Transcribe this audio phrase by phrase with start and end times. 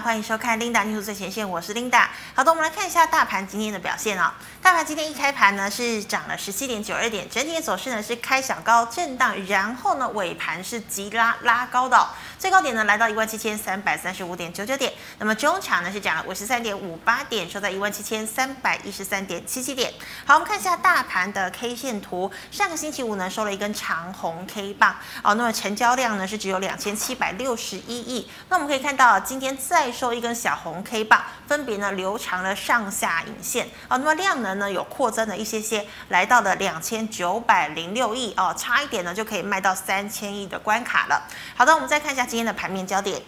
[0.00, 2.06] 欢迎收看 Linda News 最前线，我是 Linda。
[2.34, 4.42] 好的，我们来看一下大盘今天的表现啊、哦。
[4.60, 14.92] 大盘今天一开盘呢是涨了十七点九二点，整体的走势呢是开小高震荡，然后呢尾盘是急拉拉高的、最高点呢来到一万七千三百三十五点九九点。
[15.18, 19.92] 那么中场呢是涨了五十三点五八点，收在一万七千三百一十三点七七点。
[20.24, 28.28] 好，我们看一下大盘的 K 线图，上个星期五呢收了一根长红 K 棒哦，那么成交量呢是只有两千七百六十一亿。
[28.48, 41.28] 那我们可以看到今天在再收一根小红 K 棒，分别呢留长了上下影线啊，那么量能呢有扩增了一些些，来到了两千九百零六亿哦，差一点呢就可以卖到三千亿的关卡了。
[41.54, 43.20] 好的，我们再看一下今天的盘面焦点。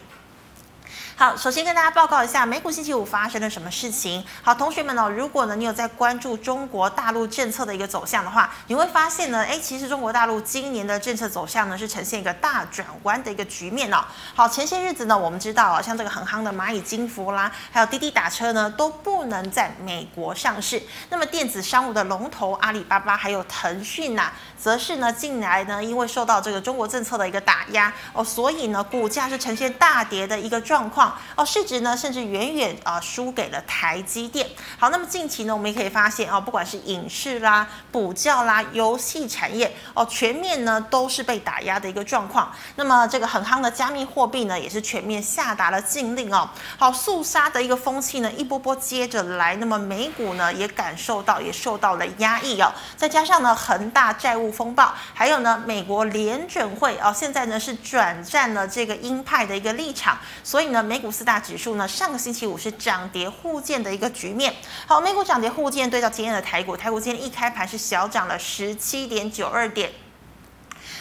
[1.19, 4.23] 好，首先跟大家报告一下美股星期五发生了什么事情。
[4.43, 14.05] 好，同学们呢，如果呢你有在关注中国大陆政策的一个走向的话，你会发现呢，哎，其实中国大陆今年的政策走向呢是呈现一个大转弯的一个局面哦。
[14.35, 20.83] 好，前些日子呢，我们知道啊，像这个很夯的蚂蚁金服啦，还有滴滴打车呢，都不能在美国上市。
[21.09, 31.06] 那么电子商务的龙头阿里巴巴还有腾讯呐，则是呢近来呢因为受到这个中国政策的一个打压哦，所以呢股价是呈现大跌的一个状况。
[31.35, 34.47] 哦，市值呢，甚至远远啊输给了台积电。
[34.79, 42.51] 好，那么近期呢，我们也可以发现哦，不管是影视啦、补教啦、游戏产业哦，全面呢都是被打压的一个状况。
[42.77, 46.49] 那么这个很夯的加密货币呢，也是全面下达了禁令哦。
[46.79, 49.57] 好，肃杀的一个风气呢，一波波接着来。
[49.57, 52.71] 那么美股呢，也感受到，也受到了压抑哦。
[52.97, 64.51] 再加上呢，恒大债务风暴，还有呢，美国联准会哦，现在呢是转战了这个鹰派的一个立场，所以呢，美美股四大指数呢，上个星期五是涨跌互见的一个局面。
[64.87, 69.93] 好，美股涨跌互见，对照今天的台股，台股今天一开盘是小涨了十七点九二点。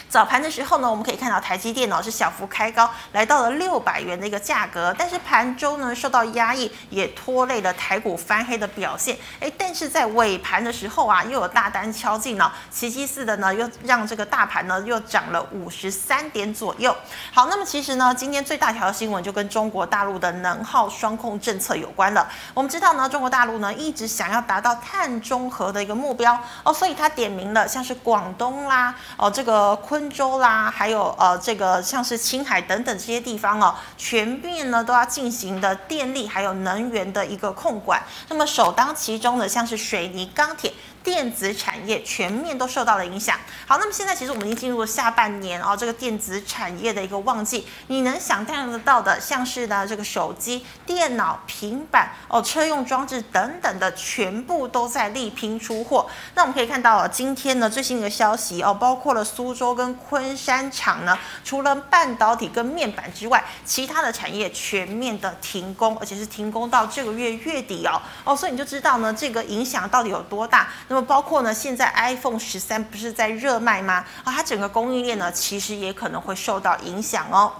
[0.08, 4.94] 早盘的时候呢，我们可以看到台积电脑是小幅开高，来到了六百元的一个价格。
[4.96, 9.16] 但是盘中呢受到压抑，也拖累了台股翻黑的表现。
[9.40, 16.94] 哎，但是在尾盘的时候啊，又有大单敲进了，奇迹似的呢，又让这个大盘呢又涨了五十三点左右。
[17.32, 22.26] 好，那么其实呢，今天最大条新闻就跟中国大陆的能耗双控政策有关了。
[22.54, 38.02] 我们知道呢，中国大陆呢一直想要达到碳中和的一个目标哦，所以它点名了像是广东啦，哦这个昆温州啦，还有呃，这个像是青海等等这些地方哦，全面呢都要进行的电力还有能源的一个控管。
[38.28, 40.70] 那么首当其冲的，像是水泥、钢铁。
[41.06, 43.38] 电子产业全面都受到了影响。
[43.64, 47.64] 好，那么现在其实我们已经进入了下半年哦，这个电子产业的一个旺季。
[47.86, 56.10] 你能想象得到的，像是呢这个手机、电脑、平板哦，车用装置等等的，全部都在力拼出货。
[56.34, 70.66] 那我们可以看到哦，今天呢最新的消息哦，包括了苏州跟昆山厂呢，除了半导体跟面板之外，其他的产业全面的停工，而且是停工到这个月月底哦哦，所以你就知道呢这个影响到底有多大。
[70.96, 74.04] 么包括呢，现在 iPhone 十三不是在热卖吗？
[74.24, 77.52] 啊，它整个供应链呢，其实也可能会受到影响哦。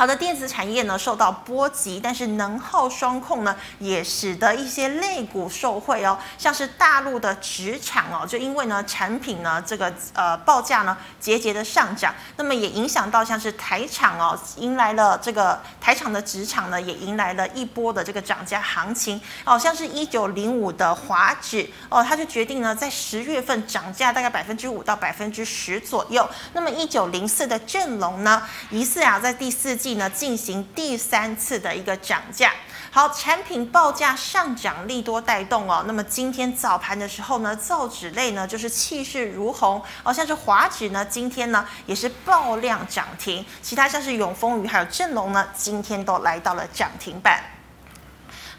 [0.00, 29.89] 好的，电子产业呢受到波及，但是能耗双控呢也使得一些类股受惠哦，像是大陆的纸厂哦，就因为呢产品呢这个呃报价呢节节的上涨，那么也影响到像是台厂哦，迎来了这个台厂的纸厂呢也迎来了一波的这个涨价行情哦，像是一九零五的华纸哦，它就决定呢在十月份涨价大概百分之五到百分之十左右，那么一九零四的正隆呢疑似啊在第四季。
[29.94, 32.52] 呢进行第三次的一个涨价，
[32.90, 35.84] 好，产品报价上涨利多带动哦。
[35.86, 47.42] 那么今天早盘的时候呢，造纸类呢就是气势如虹哦，像是华纸呢今天呢也是爆量涨停，其他像是永丰余还有正隆呢今天都来到了涨停板。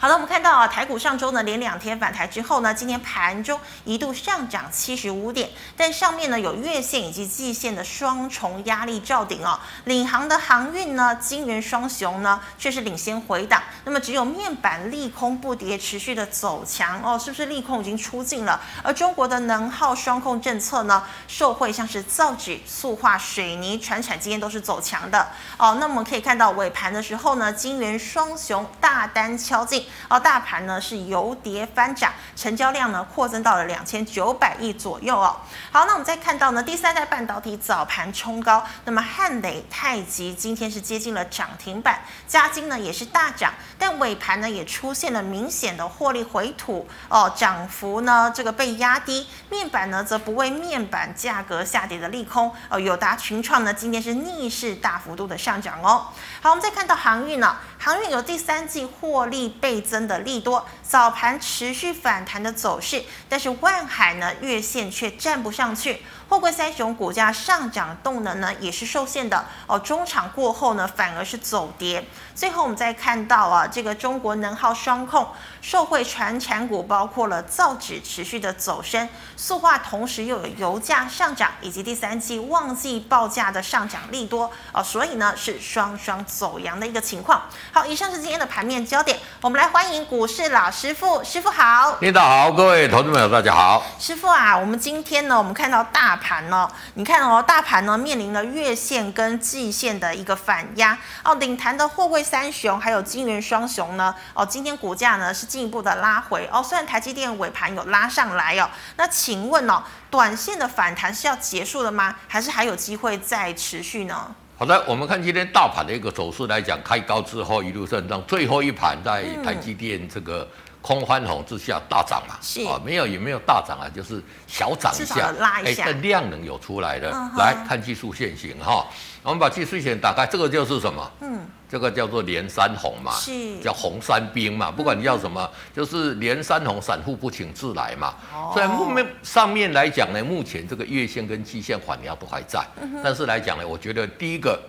[0.01, 5.47] 好的，我们看到啊，台股上周呢连两天反弹之后呢，今天盘中一度上涨七十五点，
[5.77, 9.59] 但上面呢有月线以及季线的双重压力罩顶哦。
[9.83, 18.59] 领航的航运呢，晶圆双雄呢却是领先回档，那么只有面板利空不跌，持续的走强哦，是不是利空已经出尽了？
[18.81, 25.27] 而中国的能耗双控政策呢，受惠像是造纸、塑化、水泥、传产今天都是走强的
[25.59, 25.77] 哦。
[25.79, 29.85] 那我们可以看到尾盘的时候呢，晶圆双雄大单敲进。
[30.09, 35.35] 哦，大盘呢是由跌翻涨，成交量呢扩增到了两千九百亿左右哦。
[35.71, 56.07] 好，那我们再看到呢，第三代半导体早盘冲高，那么汉磊、太极今天是接近了涨停板，嘉金呢也是大涨，但尾盘呢也出现了明显的获利回吐哦，涨幅呢这个被压低，面板呢则不为面板价格下跌的利空哦，友达、群创呢今天是逆势大幅度的上涨哦。
[56.41, 66.01] 好，我们再看到航运呢，航运有第三季获利倍增的利多，早盘持续反弹的走势，但是万海呢月线却站不上去。
[66.31, 72.07] 货柜三雄股价上涨动能呢也是受限的哦，中场过后呢反而是走跌。
[72.33, 75.27] 最后我们再看到啊，这个中国能耗双控
[75.61, 87.41] 受惠传产股，包括了造纸持续的走升，塑化同时又有油价上涨以及第三季旺季报价的上涨利多哦，所以呢是双双走阳的一个情况。
[87.73, 96.20] 好，以上是今天的盘面焦点，我们来欢迎股市老师傅，师傅好，领导好，各位投资朋友大家好，师傅啊，我们今天呢，我们看到大。
[96.21, 96.69] 盘呢？
[96.93, 101.35] 你看哦，大盘呢面临了月线跟季线的一个反压哦。
[101.35, 106.61] 领盘的货柜三雄还有金元双雄呢哦，今天股价呢是进一步的拉回哦。
[106.63, 112.15] 虽然台积电尾盘有拉上来哦，那请问哦，短线的反弹是要结束了吗？
[112.27, 114.33] 还是还有机会再持续呢？
[114.57, 120.47] 好的，我们看今天大盘的一个走势来讲，开高之后一路震荡，最后一盘在台积电这个。
[120.81, 122.35] 空翻红之下大涨嘛？
[122.41, 127.11] 是啊，没有也没有大涨啊，就是小涨一下，拉一下，哎，量能有出来的。
[127.11, 127.37] Uh.
[127.37, 128.87] 来看技术线型哈，
[129.21, 131.11] 我们把技术线打开，这个就是什么？
[131.21, 131.39] 嗯，
[131.69, 138.15] 这个叫做连三红嘛，是叫红三兵嘛，不管你叫什么，嗯、就是连三红，散户不请自来嘛。
[138.33, 144.59] 哦、所以后面上面来讲呢，目前这个月线跟季线缓压都还在、嗯，但是来讲呢，我觉得第一个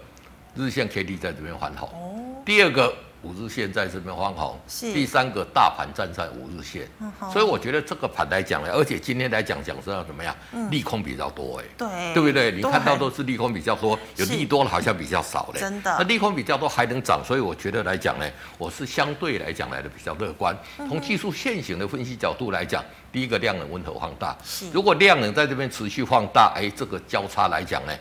[0.55, 2.95] 日线 K D 在这边翻红、哦，第二个。
[3.23, 4.93] 五日线在这边翻红，是。
[4.93, 12.51] 第三个大盘站在五日线、嗯，所以我觉得这个盘来讲呢，而且今天来讲讲知道怎么样、嗯，利空比较多哎，对，对不对？
[12.51, 15.97] 你看到都是利空比较多，有利多了好像比较少嘞，真的。
[15.99, 18.29] 那利空比较多还能涨，所以我觉得来讲呢，
[18.59, 20.57] 我是相对来讲来的比较乐观。
[20.89, 24.69] 从技术线型的分析角度来讲，第一个量能温和放大，是。
[24.73, 27.93] 如果量能在这边持续放大，哎，这个交叉来讲呢。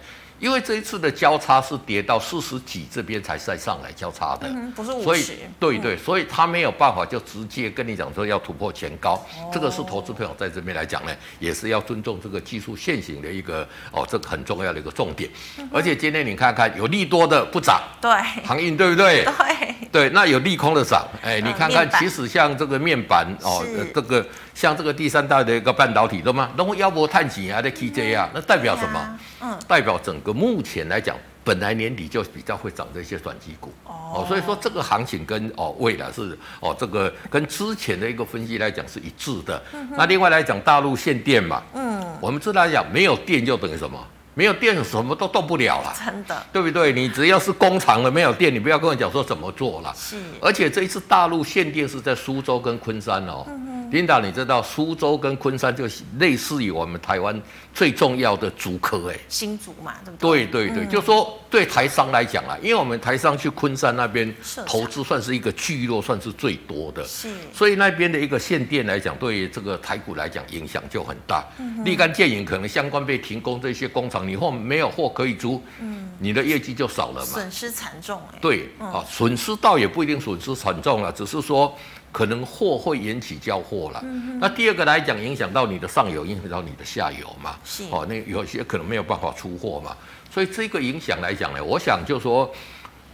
[0.42, 5.04] 因为这一次的交叉是跌到四十几这边才再上来交叉的，嗯、不是五十。
[5.04, 5.26] 所以
[5.60, 15.30] 对对，所以他没有办法就直接跟你讲说要突破前高，哦、这个是投资朋友在这边来讲呢，也是要尊重这个技术现行的一个哦，这个很重要的一个重点。
[15.60, 18.12] 嗯、而且今天你看看有利多的不涨，对，
[18.44, 19.24] 航运对不对？
[19.24, 19.76] 对。
[19.92, 23.62] 对，那有利空的涨，哎，你看看，其实像这个面板哦，
[23.94, 24.26] 这个
[24.62, 26.52] 像这个第三代的一个半导体，懂吗？
[26.56, 29.18] 然后要不碳几啊的 KJ 啊，那代表什么？
[29.42, 39.60] 嗯，代表整个目前来讲，本来年底就比较会涨这些转机股哦，所以说这个行情跟哦未来是哦这个跟之前的一个分析来讲是一致的。
[39.98, 43.98] 那另外来讲，大陆限电嘛，嗯，我们知道来讲没有电就等于什么？
[44.33, 46.94] 没有电什么都动不了了，真的，对不对？
[46.94, 49.94] 你只要是工厂的没有电，你不要跟我讲说怎么做了。
[49.95, 53.45] 是，而且这一次大陆限电是在苏州跟昆山哦。
[53.48, 55.83] 嗯领导，你知道苏州跟昆山就
[56.18, 57.38] 类似于我们台湾
[57.73, 60.45] 最重要的竹科哎，新竹嘛，对不对？
[60.45, 64.33] 对对对，嗯、就说对台商来讲啊，因为我们台商去昆山那边
[64.65, 71.45] 投资算是一个聚落，算是最多的，是，所以那边的一个限电来讲，对于这个台股来讲影响就很大。
[71.59, 78.38] 嗯、立竿见影，可能相关被停工这些工厂，你货没有货可以租，嗯，你的业绩就少了嘛，损失惨重哎。
[78.41, 81.75] 对，啊、嗯，损失倒也不一定损失惨重了，只是说。
[82.12, 87.84] 可能货会引起交货了，嗯，那第二个来讲，影响到你的上游，影响到你的下游嘛，是。
[87.90, 89.96] 哦，那有些可能没有办法出货嘛，
[90.30, 92.52] 所以这个影响来讲呢，我想就说，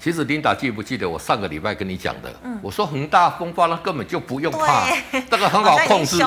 [0.01, 4.87] 其实琳达记不记得我上个礼拜跟你讲的，嗯，我说恒大风暴那根本就不用怕，
[5.29, 6.17] 这个很 好控制，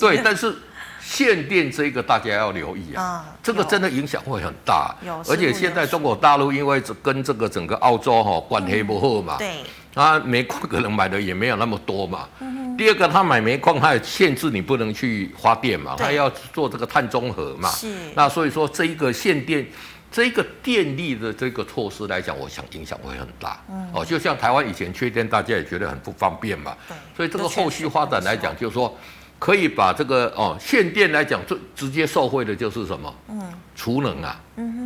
[0.00, 0.52] 对，但是
[1.00, 4.92] 限电这个大家要留意啊，嗯，这个真的影响会很大，
[5.28, 9.48] 而且现在中国大陆因为跟这个整个澳洲哈关系不好嘛，嗯，对。
[9.94, 12.28] 他煤矿可能买的也没有那么多嘛。
[12.40, 17.68] 嗯、第二个，他买煤矿，他也限制你不能去发电嘛，他要做这个碳中和嘛。
[17.70, 17.92] 是。
[18.14, 19.66] 那所以说，这一个限电，
[20.12, 23.60] 这一个电力的这个措施来讲，我想影响会很大。
[23.68, 23.90] 嗯。
[23.92, 26.76] 哦，就像台湾以前缺电，大家也觉得很不方便嘛。
[26.88, 26.96] 对。
[27.16, 28.96] 所以这个后续发展来讲，就是说
[29.38, 33.14] 可以把这个哦限电来讲，最直接受惠的就是什么？
[33.28, 33.52] 嗯。
[33.74, 34.40] 储能啊。
[34.56, 34.79] 嗯哼。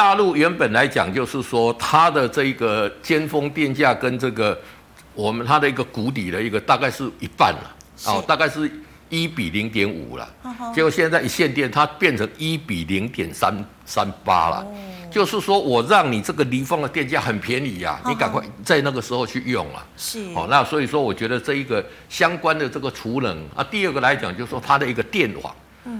[0.00, 4.58] 大陆原本来讲，就是说它的这个尖峰电价跟这个
[5.14, 7.76] 我们它的一个谷底的一个大概是一半了，
[8.06, 8.72] 哦，大概是
[9.10, 10.26] 一比零点五了。
[10.74, 13.54] 结果现在一限电，它变成一比零点三
[13.84, 14.66] 三八了。
[15.10, 19.84] 就是说我让你这个离峰的电价很便宜呀，你赶快在那个时候去用啊。
[19.98, 20.18] 是。
[20.34, 25.54] 哦，那所以说我觉得这一个相关的这个储能啊，第二个来讲就是说它的一个电网。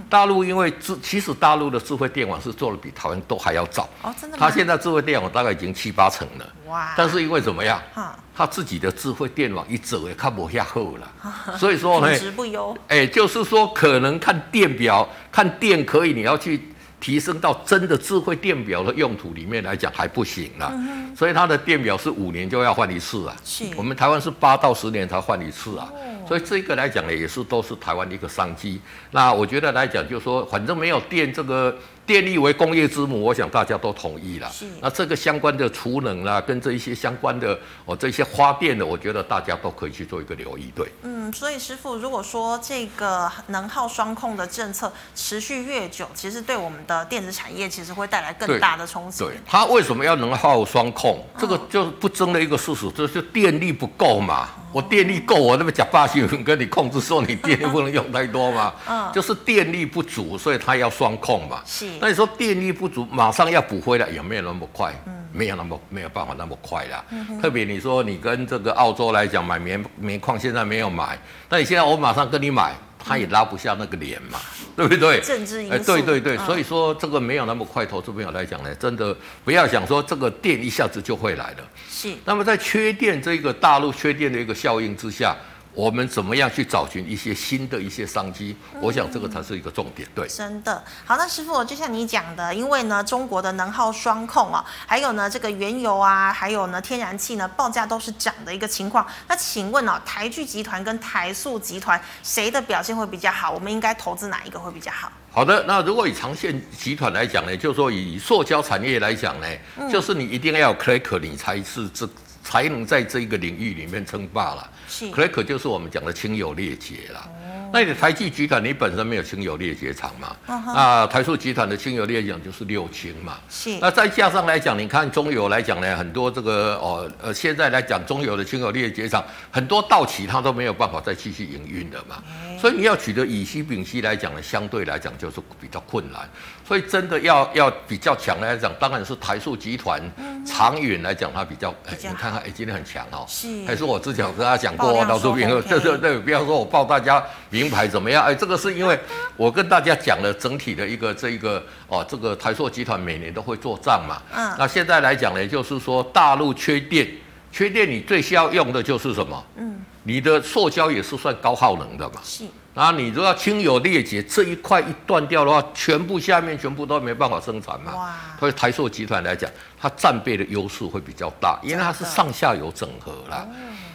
[0.09, 3.89] 大陆因为智，其实大陆的智慧电网是做的比台湾都还要早。
[4.01, 4.45] 哦，真的吗？
[4.47, 6.47] 它现在智慧电网大概已经七八成了。
[6.67, 6.93] 哇！
[6.95, 7.81] 但是因为怎么样？
[7.93, 11.57] 哈，它自己的智慧电网一走也看不下后了。
[11.57, 12.77] 所以说呢，品质不优。
[12.87, 16.70] 哎，就是说可能看电表，看电可以，你要去
[17.01, 23.35] 提升到真的智慧电表的用途里面来讲还不行啦，嗯、所以它的电表是五年就要换一次啊。
[23.43, 25.91] 是，我们台湾是八到十年才换一次啊。
[25.91, 28.79] 哦、所以这个来讲呢，也是都是台湾的一个商机。
[29.09, 31.75] 那我觉得来讲，就是说反正没有电这个。
[32.05, 34.49] 电力为工业之母，我想大家都同意了。
[34.51, 40.71] 是，那这个相关的储能啦，跟这一些相关的哦，这些发电的，我觉得大家都可以去做一个留意。
[40.75, 49.23] 对，嗯，所以师傅，如果说这个能耗双控的政策持续越久，其实对我们的电子产业其实会带来更大的冲击。
[49.23, 51.25] 对，它为什么要能耗双控？
[51.37, 54.49] 这个就是不争的一个事实，就是电力不够嘛。
[54.71, 58.73] 我电力够，我那么假霸性跟你控制说你电力不能用太多嘛。
[58.87, 61.61] 嗯，就是电力不足，所以它要双控嘛。
[61.65, 61.87] 是。
[61.99, 67.03] 那你说电力不足，马上要补回来，有没有那么快，嗯、没有那么没有办法那么快啦。
[67.09, 75.19] 嗯、特别你说你跟这个澳洲来讲买棉棉矿，现在没有买，那你现在我马上跟你买，他也拉不下那个脸嘛，嗯、对不对？
[75.21, 75.73] 政治因素。
[75.75, 81.57] 哎，对对对，嗯、所以说这个没有那么快，投资朋友来讲呢，真的不要想说这个电一下子就会来了。
[81.89, 82.13] 是。
[82.25, 85.35] 那么在缺电这个大陆缺电的一个效应之下。
[85.73, 88.55] 我们怎么样去找寻一些新的一些商机？
[88.81, 90.07] 我想这个才是一个重点。
[90.13, 91.15] 对，真的好。
[91.15, 99.05] 那师傅，就像你讲的，因为呢，中国的能耗双控啊，还有呢，这个原油啊，还有呢，天然气呢，报价都是涨的一个情况。
[99.27, 103.51] 那请问哦，台聚集团跟台塑集团谁的表现会比较好？
[103.51, 105.11] 我们应该投资哪一个会比较好？
[105.31, 109.47] 好的，那如果以长线集团来讲呢，就是说以塑胶产业来讲呢，
[109.77, 112.09] 嗯、就是你一定要有 cracker，你才是这。
[112.43, 114.67] 才能在这个领域里面称霸了。
[115.11, 117.29] Crack 就是我们讲的清油裂解了。
[117.73, 120.35] 那你的台聚集团，你本身没有清油裂解厂嘛？
[120.45, 120.71] 那、uh huh.
[120.71, 123.37] 啊、台塑集团的清油裂解就是六清嘛。
[123.49, 123.77] 是。
[123.79, 132.17] 那再加上来讲，你看中油来讲呢，很多这个哦呃，现在来讲中油的清油裂解厂很多到期，它都没有办法再继续营运的嘛。
[132.17, 132.59] Uh huh.
[132.59, 136.29] 所以你要取得乙烯、丙烯来讲呢，相对来讲就是比较困难。
[136.67, 140.01] 所以真的要要比较强来讲，当然是台塑集团。
[140.19, 140.45] Uh.
[140.45, 143.23] 长远来讲，它比较，哎、欸，你看看，哎、欸，今天很强哦。
[143.27, 143.63] 是。
[143.65, 147.23] 还是我之前有跟大家讲过，老朱平，对对对，不要说我报大家。
[147.61, 148.23] 名牌怎么样？
[148.23, 148.99] 哎，这个是因为
[149.37, 154.21] 我跟大家讲了整体的一个这一个哦，这个台塑集团每年都会做账嘛。
[154.35, 154.55] 嗯。
[154.57, 157.07] 那现在来讲呢，就是说大陆缺电，
[157.51, 159.43] 缺电你最需要用的就是什么？
[159.57, 159.79] 嗯。
[160.03, 162.15] 你的塑胶也是算高耗能的嘛。
[162.23, 162.45] 是。
[162.73, 167.93] 然后你如果要清油裂解这一块一断掉的话，全部下面全部都没办法生产嘛。
[167.95, 168.13] 哇。
[168.39, 169.47] 所以台塑集团来讲，
[169.79, 173.45] 它战备的优势会比较大，因为它是上下游整合啦。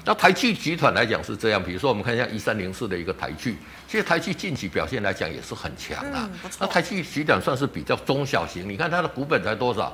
[0.06, 3.58] 那台聚集团来讲是这样，比如说我们看一下一三零四的一个台剧，
[3.88, 6.30] 其实台剧近期表现来讲也是很强啊。
[6.32, 9.92] 嗯、那台聚集团算是比较中小型，你看它的股本才多少？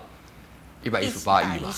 [0.83, 1.73] 一百一十八亿嘛。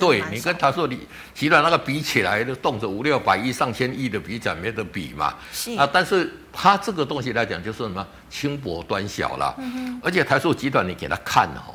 [0.00, 0.88] 对，你跟台塑
[1.32, 5.32] 集团那个比起来，都动辄五六百亿、上千亿的比较没得比嘛。
[5.52, 5.76] 是。
[5.76, 9.54] 啊，但是它这个东西来讲就是什么轻薄短小啦。
[9.58, 11.72] 嗯、而且台塑集团你给他看哦。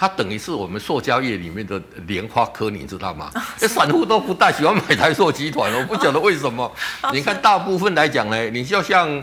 [0.00, 3.30] 它等于是我们塑胶业里面的莲花科，你知道吗？
[3.58, 6.72] 这散户都不大喜欢买台塑集团，我不晓得为什么。
[7.12, 9.22] 你看大部分来讲呢，你就像。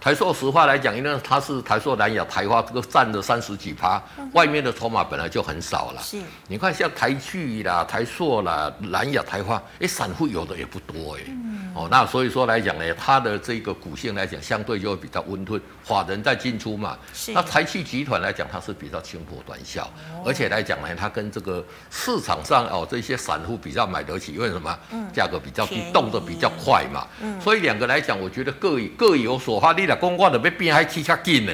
[0.00, 4.00] 台塑石化来讲，因为它是台塑、南亚、台化，这个占了三十几趴，
[4.32, 6.02] 外面的筹码本来就很少了。
[6.02, 11.22] 是，你看像台剧啦、台塑啦、南亚、台化，哎，散户有的也不多哎。
[11.26, 16.96] 嗯、哦，那所以说来讲呢，它的这个股性来讲，相对就会比较温吞，法人在进出嘛。
[17.12, 17.32] 是。
[17.32, 24.78] 那台气集团来讲，它是比较轻薄短小，哦、而且来讲呢，它跟这个市场上哦这些散户比较买得起，因为什么？
[24.92, 25.08] 嗯。
[25.12, 27.04] 价格比较低，动得比较快嘛。
[27.20, 27.40] 嗯。
[27.40, 29.74] 所以两个来讲，我觉得各各有所好。
[29.96, 31.52] 公挂的被变还起较紧呢，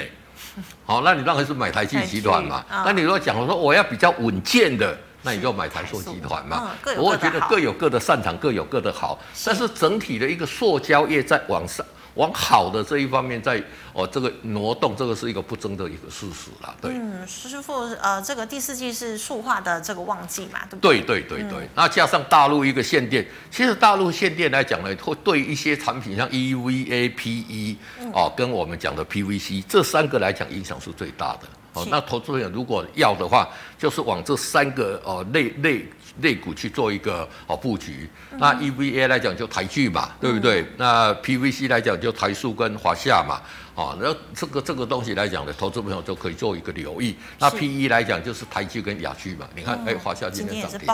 [0.85, 2.63] 好， 那你当然是买台积集团嘛。
[2.69, 6.71] 哦、那你如果讲说我要比较稳健的，那你就买台塑集团嘛。
[6.97, 9.19] 我觉得各有各的擅长，各有各的好。
[9.33, 11.85] 是但是整体的一个塑胶业在往上。
[12.15, 13.61] 往好的这一方面在，
[13.93, 16.75] 哦这个挪动，这个是一个不争的一个事实啦。
[16.81, 21.01] 对，嗯，师傅，呃，这个第四季是塑化的这个旺季嘛，对不对？
[21.01, 21.59] 对对对对。
[21.65, 31.41] 嗯、那加上大陆一个限电，其实大陆限电来讲呢，会对一些产品像 EVA、PE 哦，跟我们讲的 PVC 这三个来讲影响是最大的。
[31.73, 35.85] 哦，那投资人如果要的话，就是往这三个哦类类。
[36.21, 40.65] 类股去做一个哦布局，那 EVA 来讲就台聚嘛，对不对？
[40.77, 43.41] 那 PVC 来讲就台塑跟华夏嘛，
[43.75, 47.15] 哦，那这个这个东西来讲呢，投资朋友就可以做一个留意。
[47.39, 50.87] 那 PE 来讲就是台聚跟亚聚嘛，你看，哎，华夏今天涨停，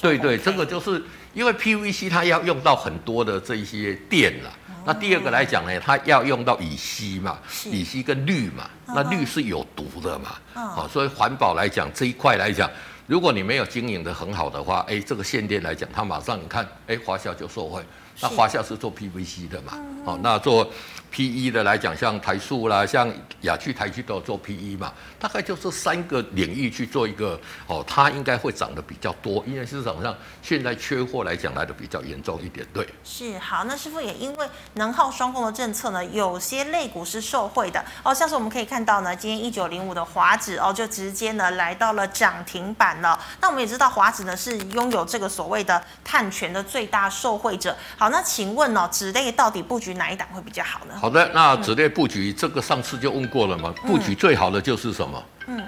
[0.00, 1.02] 对对，这个就是
[1.34, 4.50] 因为 PVC 它要用到很多的这一些电了。
[4.84, 12.70] 那第二个来讲呢，它要用到乙烯嘛，乙烯跟氯嘛，那氯是有毒的嘛，哦，所以环保来讲这一块来讲。
[13.08, 17.82] 如果你没有经营的很好的话，哎，这个限电来讲，它马上你看，哎，华夏就受惠，
[18.20, 19.72] 那华夏是做 PVC 的嘛，
[20.04, 20.70] 哦，那做。
[21.10, 23.12] PE 的来讲，像台塑啦，像
[23.42, 32.86] 雅趣、台积都有做 PE 嘛，大概就这三个领域去做一个哦，它应该会涨得比较多，因为市场上现在缺货来讲来的比较严重一点，对。
[33.04, 43.18] 是好，那师傅也因为能耗双控的政策呢，有些类股是受惠的哦，像是我们可以看到呢，今天一九零五的华指哦，就直接呢来到了涨停板了。
[43.40, 47.76] 那我们也知道华指呢是拥有这个所谓的碳权的最大受惠者。
[47.96, 50.97] 好，那请问哦，纸类到底布局哪一档会比较好呢？
[51.00, 53.72] 好的，那子类布局、嗯、这个上次就问过了嘛？
[53.86, 55.24] 布局最好的就是什么？
[55.46, 55.62] 嗯，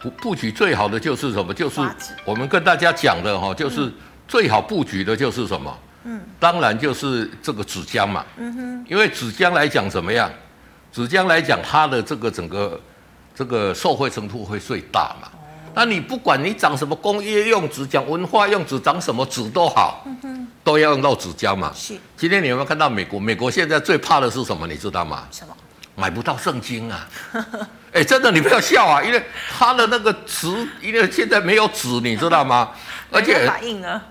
[0.00, 1.52] 布布局最好的就是什么？
[1.52, 1.80] 就是
[2.24, 3.92] 我们跟大家讲的哈，就是
[4.28, 5.78] 最好布局的就是什么？
[6.04, 8.24] 嗯，当然就是这个纸浆嘛。
[8.36, 10.30] 嗯哼，因为纸浆来讲怎么样？
[10.92, 12.80] 纸浆来讲，它的这个整个
[13.34, 15.28] 这个受惠程度会最大嘛。
[15.74, 20.04] 那你不管你长什么工业用纸，讲文化用纸，长什么纸都好，
[20.64, 21.72] 都要用到纸浆嘛。
[21.74, 21.94] 是。
[22.16, 23.20] 今天你有没有看到美国？
[23.20, 24.66] 美国现在最怕的是什么？
[24.66, 25.26] 你知道吗？
[25.30, 25.54] 什么？
[25.96, 27.06] 买不到圣经啊！
[27.92, 30.46] 哎，真的，你不要笑啊，因为他的那个纸，
[30.80, 32.70] 因为现在没有纸，你知道吗？
[33.12, 33.50] 而且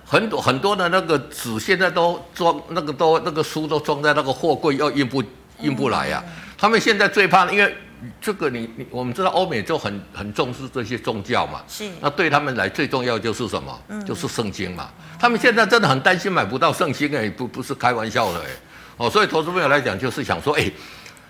[0.06, 5.24] 很多很多的那个纸，现在都装那个都那个书都装在那个货柜，要运不
[5.62, 6.58] 运不来呀、啊。
[6.58, 7.75] 他们现在最怕，因为。
[8.22, 11.89] 这个你你我们知道欧美就很很重视这些宗教嘛，是。
[12.00, 13.82] 那对他们来最重要就是什么？
[13.88, 14.89] 嗯，就是圣经嘛。
[15.20, 18.46] 他们现在真的很担心买不到圣经哎，不不是开玩笑的哎。
[18.98, 20.72] 哦，所以投资朋友来讲就是想说哎，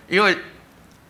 [0.08, 0.38] 因为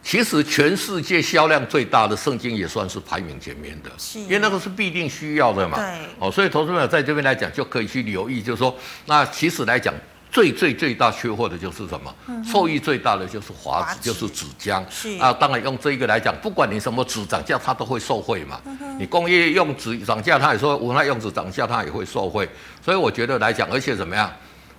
[0.01, 4.19] 其实全世界销量最大的圣经也算是排名前面的，是。
[4.19, 5.77] 因为那个是必定需要的嘛。
[5.77, 6.07] 对。
[6.19, 8.75] 哦，所以投资朋友在这边来讲就可以去留意，就是说
[9.05, 9.93] 那其实来讲。
[10.31, 12.15] 最最最大缺货的就是什么？
[12.27, 14.83] 嗯、受益最大的就是华纸，就是纸浆。
[14.89, 18.61] 是啊，当然用这一个来讲，不管你什么纸涨价，它都会受惠嘛。
[18.65, 22.47] 嗯、你工业用纸涨价，它也说文化用纸涨价，它也会受惠。
[22.83, 24.31] 所以我觉得来讲，而且怎么样，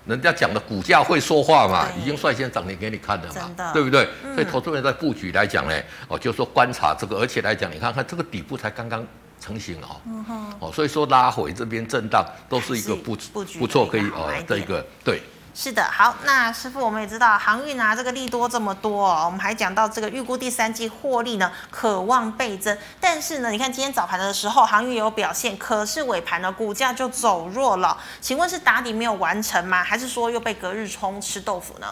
[0.07, 4.09] 人家讲的股价会说话嘛，已经率先涨停给你看了嘛，对不对？
[4.25, 5.75] 嗯、所以投资人在布局来讲呢，
[6.07, 9.05] 哦，就是说观察这个，而且来讲，你看看这个底部才刚刚
[9.41, 10.25] 成型哦，嗯、
[10.61, 13.17] 哦，所以说拉回这边震荡都是一个不
[13.59, 15.21] 不错可以哦这一个对。
[15.53, 22.77] 是的，好，那师傅，我们也知道航运啊，这个利多这么多哦，我们还讲到这个预估第三季获利呢，渴望倍增。
[23.01, 27.99] 但是呢，你看今天早盘的时候，航运有表现，可是尾盘呢，股价就走弱了。
[28.21, 29.83] 请问是打底没有完成吗？
[29.83, 31.87] 还是说又被隔日冲吃豆腐呢？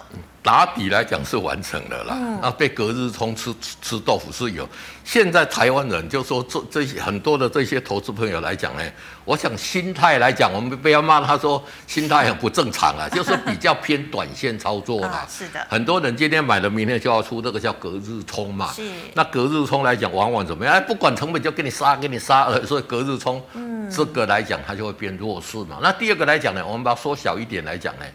[0.48, 4.66] 打底来讲是完成了啦，嗯、那被隔日冲吃吃豆腐是有。
[5.04, 8.82] 现在台湾人就说这这些很多的这些投资朋友来讲呢，
[9.26, 15.26] 我想心态来讲，我们不要骂他说心态很不正常啊， 就是比较偏短线操作嘛。
[15.28, 18.72] 是的，很多人今天买了，明天就要出，这个叫隔日冲嘛。
[18.72, 18.82] 是。
[19.12, 20.72] 那隔日冲来讲，往往怎么样？
[20.72, 25.76] 哎，不管成本就给你杀，给你杀了，所以隔日冲，嗯，这个来讲它就会变弱势嘛。
[25.82, 28.06] 那第二个来讲呢，我们把它缩小一点来讲呢。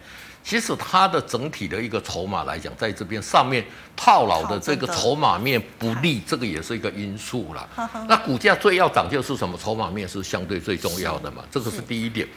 [0.44, 7.68] 其实它的整体的一个筹码来讲，在这边上面套牢的这个筹码面不利，这个也是一个因素啦。
[8.08, 9.58] 那股价最要涨就是什么？
[9.58, 12.28] 筹码面是相对最重要的嘛，这个是第一点。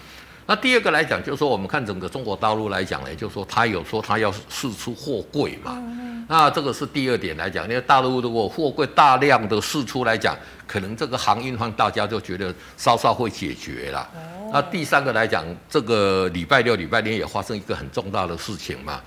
[0.46, 5.82] 那第二个来讲，就是说我们看整个中国大陆来讲呢，就是说他有说他要试出货柜嘛。
[6.28, 14.08] 那这个是第二点来讲，因为大陆如果货柜大量的释出来讲，可能这个航运方大家就觉得稍稍会解决了。
[14.52, 19.00] 那第三个来讲，这个礼拜六、礼拜天也发生一个很重大的事情嘛。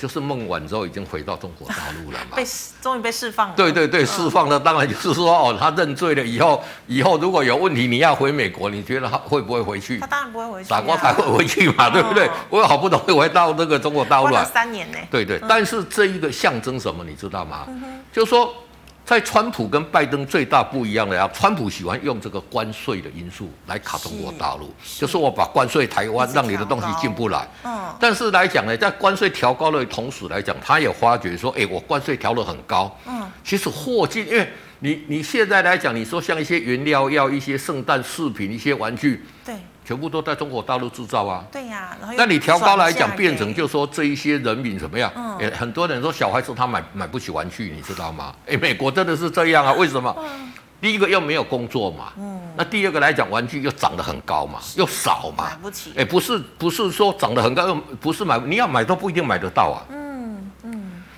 [0.00, 2.36] 就是孟晚舟已经回到中国大陆了嘛？
[2.36, 2.46] 被
[2.80, 3.54] 终于被释放了。
[3.54, 9.98] 对对对，释放了，当然就是说哦，他认罪了以后，以后如果有问题，你要回美国，你觉得他会不会回去？
[9.98, 12.30] 他当然不会回去，傻瓜才会回去嘛，对不对？
[12.48, 14.98] 我好不容易回到那个中国大陆了，三年呢。
[15.10, 17.66] 对对，但是这一个象征什么，你知道吗？
[18.10, 18.54] 就是说。
[19.10, 27.44] 在川普跟拜登最大不一样的呀，川普喜欢用这个关税的因素来卡中国大陆，就是我把关税台湾，让你的东西进不来。
[27.64, 32.96] 嗯，但是来讲呢，在关税调高的同时来讲，他也发觉说，哎，我关税调得很高。
[33.04, 39.56] 嗯，其实货进，因为你你现在来讲，你说像一些原料药、一些圣诞饰品、一些玩具，对。
[39.90, 41.44] 全部都在中国大陆制造啊！
[41.50, 45.10] 对呀、啊，那你调高来讲，变成就说这一些人民怎么样？
[45.16, 48.32] 嗯，很多人说小孩子他买买不起玩具，你知道吗？
[48.46, 49.72] 哎，美国真的是这样啊？
[49.72, 50.14] 为什么？
[50.20, 55.92] 嗯、第一个又没有工作嘛，嗯，那第二个来讲，玩具又涨得很高嘛，又少嘛，买不起。
[55.96, 59.82] 哎，不是不是说涨得很高，又不是买，你要买都不一定买得到啊。
[59.90, 59.99] 嗯。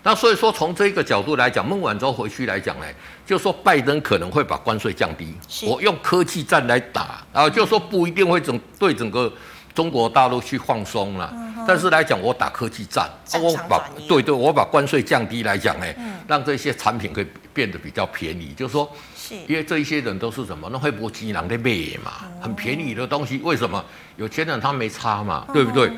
[0.05, 2.87] 那所以说，从这个角度来讲，孟晚舟回去来讲呢，
[3.25, 5.33] 就说拜登可能会把关税降低，
[5.65, 9.33] 我用科技战来打，然后就说不一定会整对整个
[9.73, 11.33] 中国大陆去放松了，
[11.69, 13.09] 但是来讲我打科技战，
[13.41, 15.87] 我把对对，我把关税降低来讲呢，
[16.27, 18.91] 让这些产品可以变得比较便宜，就是说，
[19.47, 21.71] 因为这一些人都是什么，那会不会机囊的卖
[22.05, 23.85] 嘛，很便宜的东西，为什么？
[24.17, 25.91] 有钱人他没差嘛，对不对？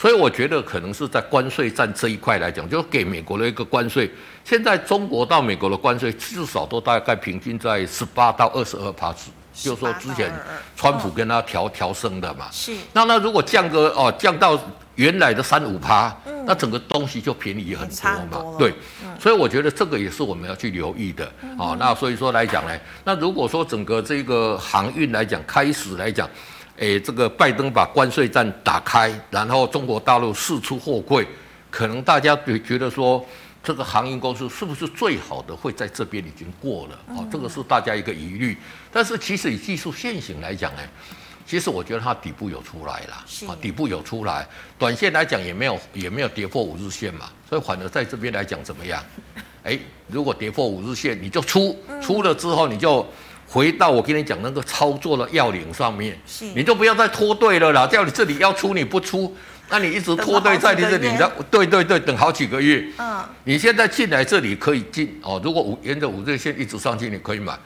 [0.00, 4.08] 所以我觉得可能是在关税战这一块来讲，就给美国的一个关税。
[4.44, 9.12] 现在中国到美国的关税至少都大概平均在十八到二十二趴，
[9.52, 10.32] 就是说之前
[10.76, 12.46] 川普跟他调调升的嘛。
[12.52, 12.72] 是。
[12.92, 14.56] 那那如果降个哦降到
[14.94, 18.56] 原来的三五帕，那整个东西就便宜很多嘛。
[18.56, 18.72] 对。
[19.18, 21.28] 所以我觉得这个也是我们要去留意的。
[21.58, 26.30] 哦，那所以说来讲呢，那如果说整个这个航运来讲开始来讲。
[26.78, 31.26] 诶，这个拜登把关税战打开，然后中国大陆释出货柜，
[31.70, 33.24] 可能大家觉觉得说，
[33.64, 36.98] 这个航运公司是不是最好的会在这边已经过了？
[37.08, 38.56] 哦，这个是大家一个疑虑。
[38.92, 40.82] 但是其实以技术线型来讲呢，
[41.44, 44.46] 其实我觉得它底部有出来了，啊，底部有出来，
[44.78, 49.02] 短线来讲也没有也没有跌破五日线嘛，所以反而在这边来讲怎么样？
[49.64, 53.04] 诶，如果跌破五日线，你就出，出了之后你就。
[53.48, 56.16] 回到我跟你讲那个操作的要领上面，
[56.54, 57.86] 你就不要再拖队了啦。
[57.86, 59.34] 叫你这里要出你不出，
[59.70, 61.18] 那你一直拖队在你这里，你
[61.50, 62.84] 对对对，等好几个月。
[62.98, 65.40] 嗯，你现在进来这里可以进哦。
[65.42, 67.58] 如果五沿着五日线一直上去，你可以买。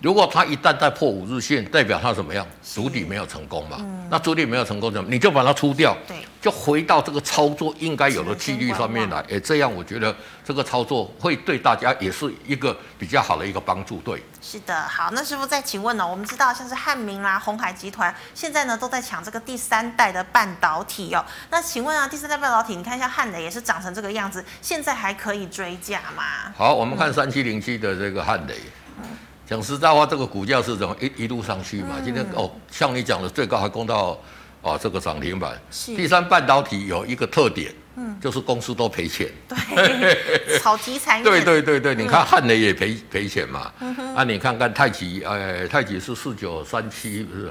[0.00, 2.46] 如果它一旦再破五日线，代表它怎么样？
[2.62, 3.78] 主底没有成功嘛？
[3.80, 5.10] 嗯、那主底没有成功，怎么？
[5.10, 9.18] 你就把它出掉，对，就回到这个操作应该有的纪律上面来。
[9.28, 13.98] 诶，这样我觉得这个操作会对大家也是一个比较好的一个帮助。
[14.02, 14.80] 对，是的。
[14.82, 16.06] 好，那师傅再请问呢？
[16.06, 21.24] 我们知道像是汉明啦、红海集团，现在呢都在抢这个第三代的半导体哦。
[21.50, 26.22] 那请问啊，第三代半导体，你看一下汉磊也是长成这个样子，现在还可以追价吗？
[26.56, 28.54] 好，我们看三七零七的这个汉磊。
[29.02, 29.04] 嗯
[29.48, 31.94] 讲实在话，这个股价是怎么一一路上去嘛？
[31.96, 34.18] 嗯、今天哦，像你讲的，最高还攻到
[34.60, 35.58] 啊这个涨停板。
[35.86, 39.26] 第三半导体有一个特点，嗯，就是公司都赔钱。
[39.48, 41.22] 对，炒题材。
[41.22, 43.72] 对对对对，你看汉雷也赔赔钱嘛。
[43.80, 47.50] 嗯、哼啊，你看看太极，哎，太极是四九三七，不是？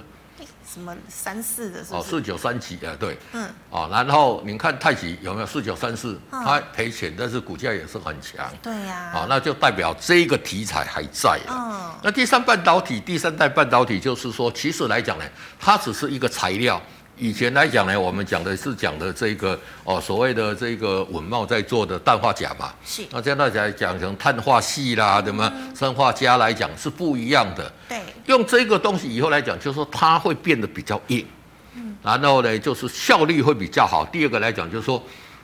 [0.71, 1.93] 什么三四的是，是？
[1.93, 6.19] 哦，四九三几啊，对，嗯，哦，然后你看太极有没有四九三四？
[6.29, 8.45] 它赔钱，但是股价也是很强。
[8.61, 9.11] 对呀。
[9.15, 11.51] 哦，那就代表这个题材还在啊。
[11.51, 11.91] 嗯。
[12.03, 15.25] 那第三半导体，第三代半导体就是说，其实来讲呢，
[15.59, 16.81] 它只是一个材料。
[17.19, 22.71] 以前来讲呢，我们讲的是讲的这个哦，所谓的这个稳懋在做的氮化钾嘛。
[22.85, 23.03] 是。
[23.11, 27.71] 那现在来讲成碳化系啦，什么生化镓来讲是不一样的。
[27.89, 27.99] 对。
[28.27, 31.25] 用这个东西以后来讲，就是说它会变得比较硬。
[31.73, 31.95] 嗯。
[32.03, 34.05] 然后呢，就是效率会比较好。
[34.05, 35.01] 第二个来讲，就是说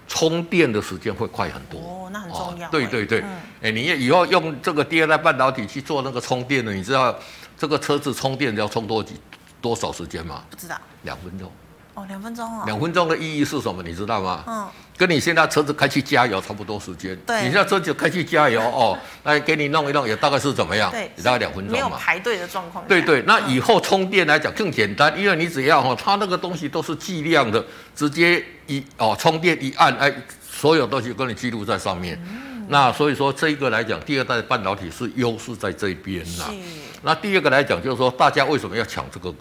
[0.07, 1.79] 充电的时间会快很多。
[1.79, 2.69] 哦，那很重要。
[2.69, 3.21] 对对对。
[3.21, 7.17] 哎、嗯，你以后用这个第二代半导体去做那个充电的，你知道
[7.57, 9.19] 这个车子充电要充多几
[9.59, 10.43] 多少时间吗？
[10.51, 10.77] 不知道。
[11.01, 11.51] 两分钟。
[11.95, 12.63] 哦，两分钟哦。
[12.65, 13.83] 两分钟的意义是什么？
[13.83, 14.43] 你知道吗？
[14.47, 17.15] 嗯，跟你现在车子开去加油差不多时间。
[17.25, 20.89] 对，你现在车子开去加油哦， 来给你弄一弄，也大概是怎么样？
[20.91, 21.71] 对，大概两分钟嘛。
[21.73, 22.83] 没有排队的状况。
[22.87, 27.63] 对对，那以后充电来讲更简单，因为你只要哈，它那个东西都是计量的，
[27.95, 32.19] 直接一哦充电一按，哎，所有东西跟你记录在上面。
[32.25, 36.45] 嗯，那所以说这一个来讲，第二代半导体是优势在这边呐。
[36.49, 36.55] 是。
[37.03, 39.31] 那第二个来讲，就是说大家为什么要抢这个？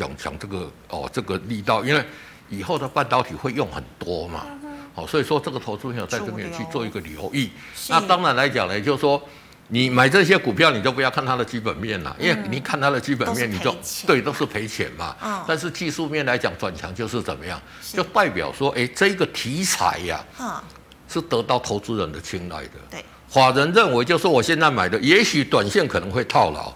[0.00, 2.02] 讲讲这个哦，这个力道，因为
[2.48, 4.46] 以后的半导体会用很多嘛，
[4.94, 7.50] 哦，所以说这个投资朋友在这边去做一个留意。
[7.90, 9.22] 那当然来讲呢，就是说
[9.68, 15.14] 你买这些股票，你就不要看它的基本面了，嗯、因为你看它的基本面，你就对都是赔钱嘛。
[15.20, 17.60] 哦、但是技术面来讲，转强就是怎么样，
[17.92, 20.24] 就代表说，哎，这个题材呀、
[21.08, 22.70] 是得到投资人的青睐的。
[22.90, 26.72] 对，法人认为，就是我现在买的，也许短线可能会套牢。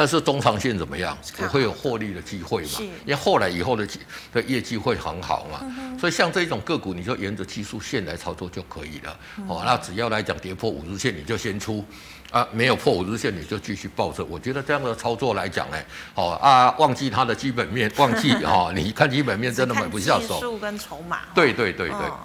[0.00, 1.14] 但是中长线怎么样？
[1.38, 2.68] 也会有获利的机会嘛？
[2.70, 3.86] 是因为后来以后的
[4.32, 5.60] 的业绩会很好嘛。
[5.62, 9.14] 嗯、所以像这种个股，你就沿着技术线来操作就可以了。
[9.36, 11.84] 嗯、哦，那只要来讲跌破五日线，你就先出
[12.30, 14.24] 啊；没有破五日线，你就继续抱着。
[14.24, 15.76] 我觉得这样的操作来讲呢，
[16.14, 20.36] 哦啊，忘记它的基本面，忘记 哦，你看基本面真的买不下手。
[20.36, 21.18] 技术跟筹码。
[21.34, 21.96] 对对对对。
[21.98, 22.20] 哦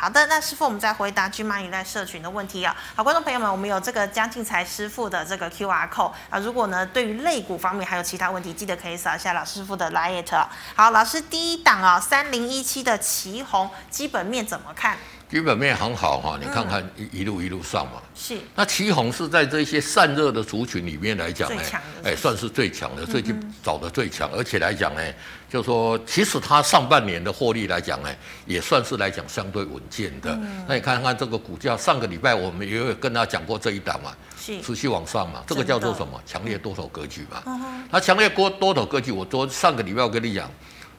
[0.00, 2.74] 好的，那师傅，我们再回答聚妈一代社群的问题啊。
[2.96, 6.38] 好，观众朋友们，我们有这个江进财师傅的这个 QR code 啊。
[6.38, 10.46] 如果呢，对于肋骨方面还有其他问题，记得可以扫一下老师傅的 LINE。
[10.74, 14.96] 好，老师第一档啊，三零一七的旗红基本面怎么看？
[15.30, 18.02] 基本面很好哈，你看看一一路一路上嘛。
[18.16, 18.36] 是。
[18.56, 21.62] 那旗红是在这些散热的族群里面来讲呢，
[22.02, 25.00] 哎，算是最强的，最近找的最强，而且来讲呢，
[25.48, 28.10] 就说其实它上半年的获利来讲呢，
[28.44, 30.36] 也算是来讲相对稳健的。
[30.66, 36.20] 那你看看这个股价，上个礼拜我们也有跟他讲过这一档嘛，是持续往上嘛，这个叫做什么？
[36.26, 37.86] 强烈多头格局嘛。
[37.92, 40.50] 那强烈多多头格局，我昨上个礼拜我跟你讲。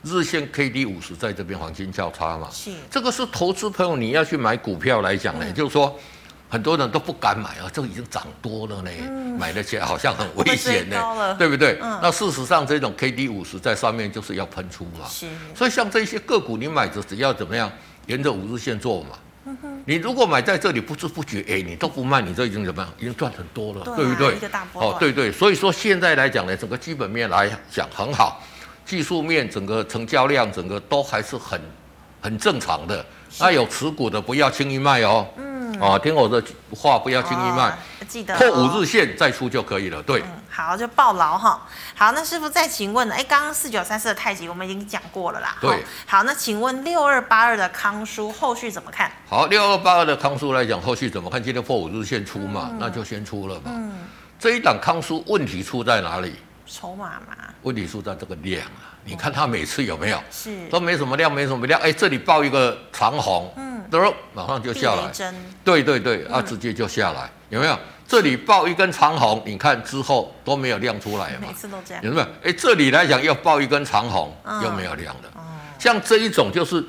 [0.04, 5.98] 日线 K D 五十在这边黄金交叉嘛，是这个是投资朋友你要去买股票来讲呢，嗯、就是说
[6.50, 11.78] 很多人都不敢买啊，这个已经涨多了呢，嗯、买得起来好像很危险呢，对不对？
[11.82, 15.28] 嗯、那事实上，这种 K D 五十在上面就是要喷出嘛，是。
[15.56, 17.72] 所以像这些个股，你买着只要怎么样，
[18.08, 19.10] 沿着五日线做嘛。
[19.86, 22.92] 你如果买在这里，不知不觉，哎，你都不卖，你这已经怎么样？
[23.00, 24.50] 已经赚很多了，对，啊、对不对？
[24.74, 25.32] 哦，对对。
[25.32, 28.40] 所以说现在来讲呢，整个基本面来讲很好，
[28.86, 31.60] 技术面整个成交量整个都还是很
[32.22, 33.06] 很正常的。
[33.40, 35.28] 那有持股的不要轻易卖哦。
[35.38, 36.44] 嗯哦，听我的
[36.76, 37.74] 话，不要轻易卖，哦、
[38.08, 40.04] 记得、哦、破五日线再出就可以了。
[40.04, 41.66] 对，嗯、好，就抱牢哈。
[41.96, 45.56] 好，那师傅再请问，哎，刚刚四九三四的太极我们已经讲过了啦。
[45.60, 49.12] 对，好，那请问六二八二的康叔后续怎么看？
[49.28, 51.42] 好，六二八二的康叔来讲，后续怎么看？
[51.42, 53.72] 今天破五日线出嘛，嗯、那就先出了嘛。
[53.74, 53.94] 嗯，
[54.38, 56.36] 这一档康叔问题出在哪里？
[56.72, 57.36] 筹码嘛。
[57.64, 58.96] 问题出在这个量啊。
[59.04, 60.24] 你看它每次有没有？
[60.32, 61.80] 是都没什么量，没什么量。
[61.82, 64.00] 哎，这里报一个长红，嗯，都
[64.34, 65.12] 马上就下来。
[65.64, 67.78] 对对对，啊，直接就下来，有没有？
[68.08, 71.48] 这里报一根长红，你看之后都没有量出来嘛？
[71.48, 72.04] 每次都这样。
[72.04, 72.28] 有没有？
[72.44, 74.32] 哎，这里来讲要报一根长红，
[74.64, 75.30] 又没有量的。
[75.80, 76.84] 像这一种就是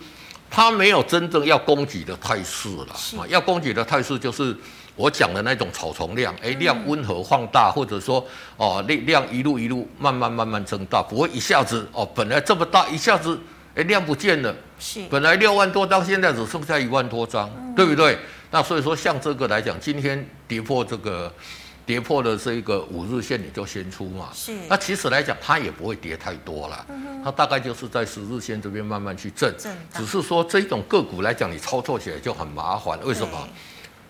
[0.50, 2.94] 它没有真正要攻击的态势了。
[3.18, 4.54] 啊，要攻击的态势就是。
[4.94, 8.24] 我讲的那种草丛量，哎，量温和放大，或者说
[8.56, 13.38] 哦，量量一路一路慢慢慢慢增大，不会一下子哦，本来这么大，一下子
[13.74, 18.18] 哎量不见了，是，本来六万多张，现在只剩下一万多张，嗯、对不对？
[18.50, 21.32] 那所以说像这个来讲，今天跌破这个
[21.86, 24.52] 跌破的这个五日线，你就先出嘛，是。
[24.68, 29.50] 那其实来讲，它也不会跌太多了，嗯、它大概就是在十日线这边慢慢去震，
[29.94, 33.48] 只是说这种个股来讲，你操作起来就很麻烦，为什么？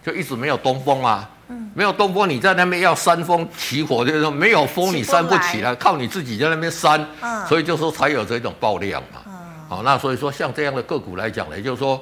[0.04, 9.22] 就一直没有东风啊，嗯、没有东风，你在那边要煽风起火，就是说没有风你煽不起来，靠你自己在那边煽，嗯、所以就说才有这种爆量嘛。
[9.26, 9.32] 嗯、
[9.68, 12.00] 好，那所以说像这样的个股来讲呢，就是说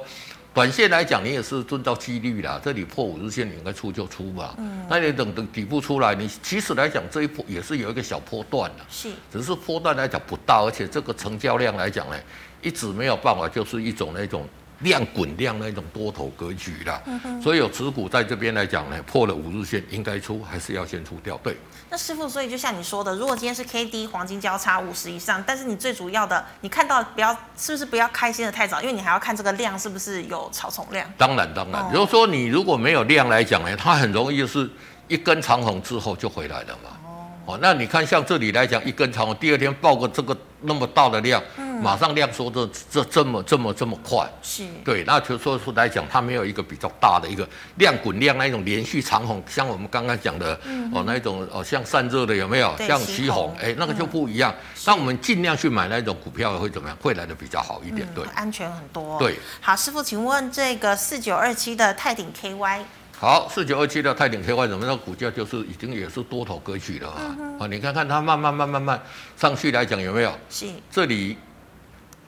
[0.51, 4.55] 短线来讲你也是遵照纪律啦，这里破五日线你应该出就出嘛。
[4.57, 12.15] 嗯、那你等等底部出来，你其实来讲这一波也是有一个小波段的，是，只是波段来讲不大，而且这个成交量来讲呢，
[12.63, 14.43] 一直没有办法，就是一种那种。
[14.83, 21.37] 量滚量那种多头格局啦，嗯、哼所以有持股在这边来讲呢，破了五日线应该出，还是要先出掉？
[21.43, 21.57] 对。
[21.89, 31.05] 那师傅，所以就像你说的，如果今天是 K D 黄金交叉五十以上，但是你最主要的，你看到不要是不是不要开心的太早，因为你还要看这个量是不是有草丛量。
[31.17, 34.69] 当然当然，比如、哦、说你如果没有量来讲呢，它很容易就是
[35.09, 36.97] 一根长红之后就回来了嘛。
[37.05, 41.43] 哦，哦，那你看像这里来讲，一根长红，第二天爆个这个那么大的量。
[41.57, 52.75] 嗯马上量缩的这这么这么这么快，是对，那就说出来讲，它没有一个比较大的一个量滚量那一种连续长红，像我们刚刚讲的、嗯、哦那一种哦像散热的有没有？
[52.77, 54.53] 像奇鋐，哎，那个就不一样。
[54.85, 56.97] 那、嗯、我们尽量去买那种股票会怎么样？
[57.01, 59.17] 会来的比较好一点，对，安全很多。
[59.17, 62.81] 对，好，师傅，请问这个四九二七的泰鼎 KY。
[63.17, 64.97] 好，四九二七的泰鼎 KY 怎么样？
[64.97, 67.35] 股价就是已经也是多头格局了啊！
[67.59, 68.99] 啊、你看看它慢慢慢慢慢
[69.37, 70.31] 上去来讲有没有？
[70.49, 71.37] 是这里。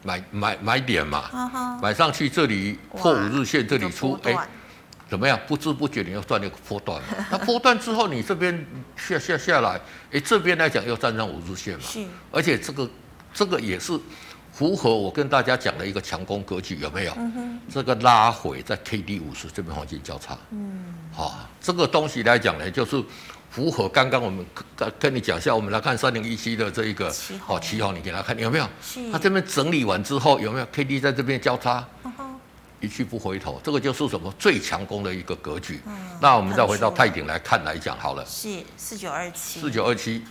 [0.03, 4.35] 买买买点嘛，买上去这里破五日线，这里出，哎，
[5.09, 5.39] 怎么样？
[5.47, 7.25] 不知不觉你要赚那个波段嘛。
[7.31, 9.79] 那波段之后，你这边下下下来，
[10.11, 11.85] 哎，这边来讲又站上五日线嘛。
[11.85, 12.05] 是。
[12.31, 12.89] 而且这个
[13.33, 13.97] 这个也是
[14.51, 17.17] 符合我跟大家讲的一个强攻格局，有没有？
[17.69, 20.37] 这个拉回在 K D 五十这边黄金交叉。
[20.51, 20.93] 嗯。
[21.11, 23.03] 好、哦，这个东西来讲呢，就是。
[23.53, 24.43] 符合刚刚我们
[24.75, 28.67] 跟跟你讲一下，我们来看三零一七的这一个好奇鋐，你给他看，有没有？
[29.11, 31.87] 他这边整理完之后有没有？K D 在这边交叉，
[32.79, 35.79] 一去不回头，这个就是什么最强攻的一个格局。
[35.85, 40.23] 嗯那我们再回到泰鼎来看来讲好了，是四九二七，四九二七，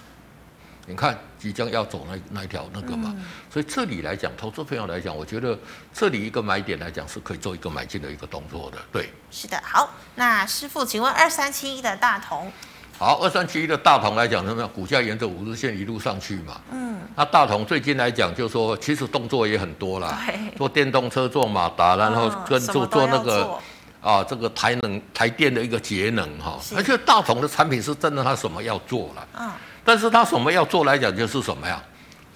[0.86, 3.14] 你看即将要走那那一条那个嘛，
[3.52, 5.56] 所以这里来讲，投资朋友来讲，我觉得
[5.94, 8.78] 这里一个买点来讲是可以做一个买进的一个动作的。
[8.90, 12.50] 对，是的，好，那师傅，请问二三七一的大同。
[12.98, 14.70] 好，二三七一的大同来讲，怎么样？
[14.72, 16.60] 股价沿着五日线一路上去嘛。
[16.70, 17.00] 嗯。
[17.16, 20.22] 那大同最近来讲，就是说其实动作也很多啦。
[20.26, 23.58] 对做电动车，做马达，然后跟做做那个
[24.00, 26.58] 啊，这个台能台电的一个节能哈。
[26.62, 29.28] 是而且大同的产品是真的，他什么要做了？
[29.38, 29.50] 嗯。
[29.84, 31.82] 但是他什么要做来讲，就是什么呀？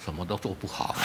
[0.03, 0.95] 什么都做不好。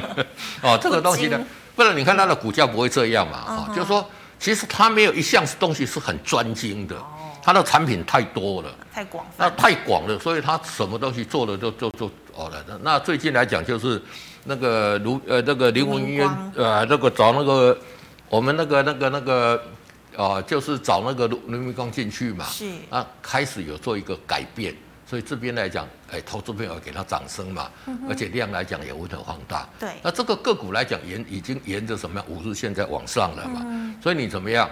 [0.62, 1.38] 哦，这个东西呢，
[1.74, 3.38] 不然你看它的股价不会这样嘛？
[3.38, 4.06] 啊、嗯，就是说，
[4.38, 6.96] 其实它没有一项东西是很专精的。
[7.48, 12.78] 它的产品太多了，太广，那太广了，所以它什么东西做的就就就哦了。
[12.82, 14.02] 那最近来讲，就是
[14.44, 17.78] 那个卢呃那个林文渊呃那个找那个
[18.28, 19.56] 我们那个那个那个
[20.14, 22.66] 啊、呃，就是找那个卢卢明光进去嘛，是。
[22.90, 29.66] 啊，开始有做一个改变，所以这边来讲，哎，投资朋友给他掌声嘛，嗯、而且量来讲也温和放大。
[29.80, 34.68] 对，那这个个股来讲，沿已经沿着什么样五日线在往上了嘛，嗯、所以你怎么样？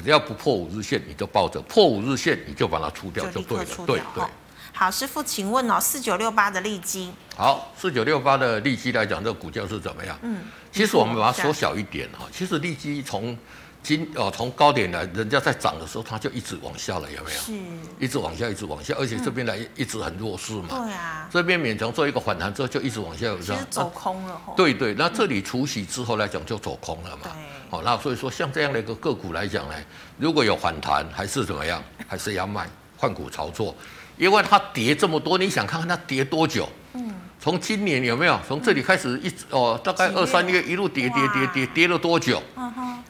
[0.00, 3.64] 只要不破五日线，你就抱着；破五日线，你就把它出掉就对了。
[3.86, 4.24] 对对。
[4.72, 7.12] 好，师傅，请问哦，四九六八的利基。
[7.36, 10.18] 好，四九六八的利基来讲，这个股价是怎么样？
[10.22, 13.36] 嗯，其实我们把它缩小一点哈，其实利基从。
[13.82, 17.40] 今哦，从高点来，人家在涨的时候，它就一直往下了，有没有？
[17.40, 17.52] 是，
[17.98, 20.68] 一直往下，一直往下，而且这边来一直很弱势嘛。
[20.72, 21.28] 嗯、对啊。
[21.32, 23.66] 这边勉强做一个反弹之后，就一直往下，有这样。
[23.70, 24.40] 走空了。
[24.56, 27.22] 对对，那这里除息之后来讲，就走空了嘛。
[27.24, 27.32] 对。
[27.70, 29.74] 好，那所以说，像这样的一个个股来讲呢，
[30.18, 31.82] 如果有反弹，还是怎么样？
[32.06, 33.74] 还是要卖，换股操作，
[34.18, 36.68] 因为它跌这么多，你想看看它跌多久？
[36.94, 37.14] 嗯。
[37.40, 38.38] 从今年有没有？
[38.46, 42.42] 从这里开始一直哦，大概二三月一路跌跌跌跌跌了多久？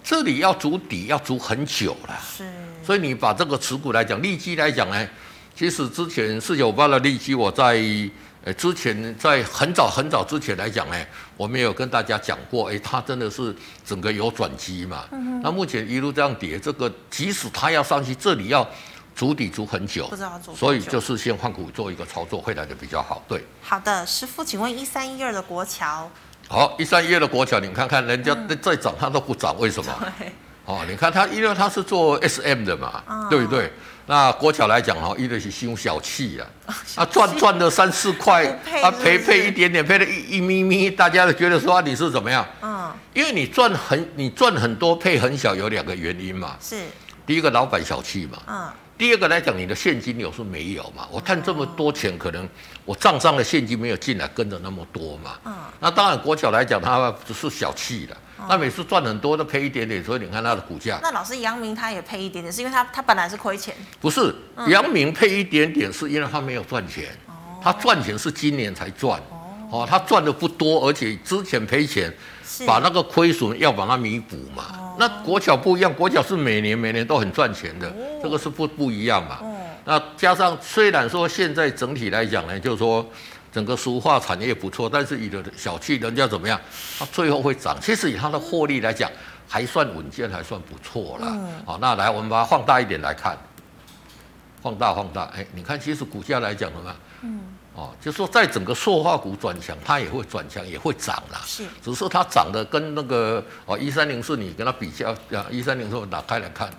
[0.04, 2.44] 这里要筑底要筑很久了，是，
[2.82, 5.08] 所以你把这个持股来讲，利基来讲呢，
[5.54, 7.82] 其实之前四九八的利基，我在
[8.42, 10.96] 呃之前在很早很早之前来讲呢，
[11.36, 15.04] 我没有跟大家讲过，哎，它真的是整个有转机嘛。
[15.42, 18.66] 那目前一路这样跌，这个即使它要上去，这里要
[19.14, 20.10] 筑底筑很久，
[20.54, 23.22] 所以就是先换股做一个操作会来的比较好。
[23.28, 23.44] 对。
[23.62, 26.10] 好的，师傅，请问一三一二的国桥。
[26.48, 29.92] 好，一三一二的国桥，你看看人家再涨，它都不涨，为什么？
[30.64, 33.72] 哦，你看它，因为它是做 SM 的嘛，哦、对不对？
[34.06, 38.46] 那国桥来讲，哈，一的是心小气啊，啊赚赚了三四块，
[38.82, 42.44] 啊赔赔一点点，赔了一一咪咪，大家都觉得说你是怎么样？
[42.62, 46.56] 嗯，因为你赚很，你赚很多，赔很小，有两个原因嘛。
[46.60, 46.84] 是，
[47.24, 48.38] 第一个老板小气嘛。
[48.48, 48.68] 嗯。
[49.00, 51.08] 第二个来讲，你的现金流是没有嘛？
[51.10, 52.46] 我赚这么多钱，可能
[52.84, 55.38] 我账上的现金没有进来，跟着那么多嘛。
[55.46, 55.54] 嗯。
[55.80, 58.14] 那当然，国小来讲，他只是小气的。
[58.46, 61.00] 那每次赚很多都赔一点点，所以你看他的股价。
[61.02, 63.74] 那老师，杨明他也赔一点点，是因为他他本来是亏钱？
[64.02, 64.34] 不是，
[64.68, 67.06] 杨明赔一点点，是因为他没有赚钱。
[67.26, 67.32] 哦。
[67.62, 69.18] 他赚钱是今年才赚。
[69.70, 69.86] 哦。
[69.88, 72.12] 他赚的不多，而且之前赔钱，
[72.66, 74.94] 把那个亏损要把它弥补嘛。
[74.98, 79.38] 那国桥不一样，国桥是每年每年都很赚钱的，哦、这个是不不一样嘛。
[79.40, 83.04] 哦、那加上虽然说现在整体来讲呢，就是说
[83.50, 86.60] 整个塑化产业不错，但是你的小气人家怎么样，
[86.98, 87.76] 它最后会涨。
[87.80, 89.10] 其实以它的获利来讲，
[89.48, 91.26] 还算稳健，还算不错了。
[91.28, 93.38] 嗯、好，那来我们把它放大一点来看，
[94.62, 96.94] 放大放大，哎，你看其实股价来讲的嘛。
[97.22, 97.40] 嗯
[97.74, 101.40] 哦，就是说，在整个塑化股转强，它也会转强，也会涨啦。
[101.46, 106.70] 是，只是它涨的跟那个哦一三零四，你跟它比较，啊一三零四打开来看，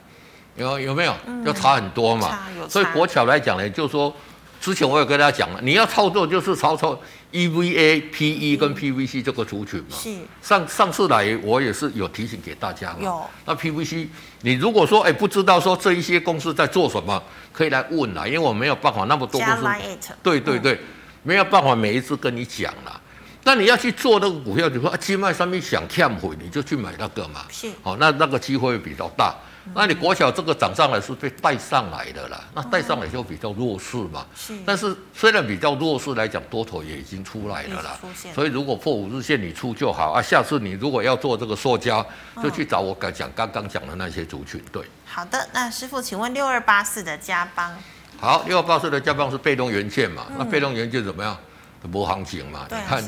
[0.56, 1.16] 有有没有？
[1.46, 2.40] 要差很多嘛。
[2.58, 4.14] 嗯、所以国桥来讲呢，就是说。
[4.62, 9.98] 之前我也跟大家讲了，你要操作就是操作 EVA、PE 跟 PVC 这个族群嘛。
[9.98, 10.16] 是。
[10.44, 12.98] 上上次来我也是有提醒给大家嘛。
[13.02, 13.26] 有。
[13.46, 14.08] 那 PVC，
[14.42, 17.22] 你如果说哎不知道说这一些公司在做什么，
[17.52, 20.14] 可以来问啦，因为我没有办法那么多公司。
[20.22, 20.80] 对对对，
[21.24, 23.02] 没有办法每一次跟你讲啦。
[23.44, 27.46] 那你要去做那个股票，你说啊，金麦上面想跳回，你就去买那个嘛。
[27.50, 27.68] 是。
[27.82, 29.36] 好，那那个机会比较大。
[29.74, 34.26] 那你国小这个涨上来是被带上来的啦，那带上来就比较弱势嘛。
[34.36, 34.58] 是。
[34.66, 38.00] 但是虽然比较弱势来讲，多头也已经出来了啦。
[38.34, 40.22] 所以如果破五日线你出就好啊。
[40.22, 42.06] 下次你如果要做这个塑胶，
[42.42, 44.64] 就去找我刚讲刚刚讲的那些族群。
[44.72, 44.84] 对。
[45.06, 47.72] 好的，那师傅，请问六二八四的加邦。
[48.20, 50.26] 好，六二八四的加邦是被动元件嘛？
[50.38, 51.38] 那被动元件怎么样？
[51.84, 52.66] 没行情嘛？
[52.70, 53.04] 你看。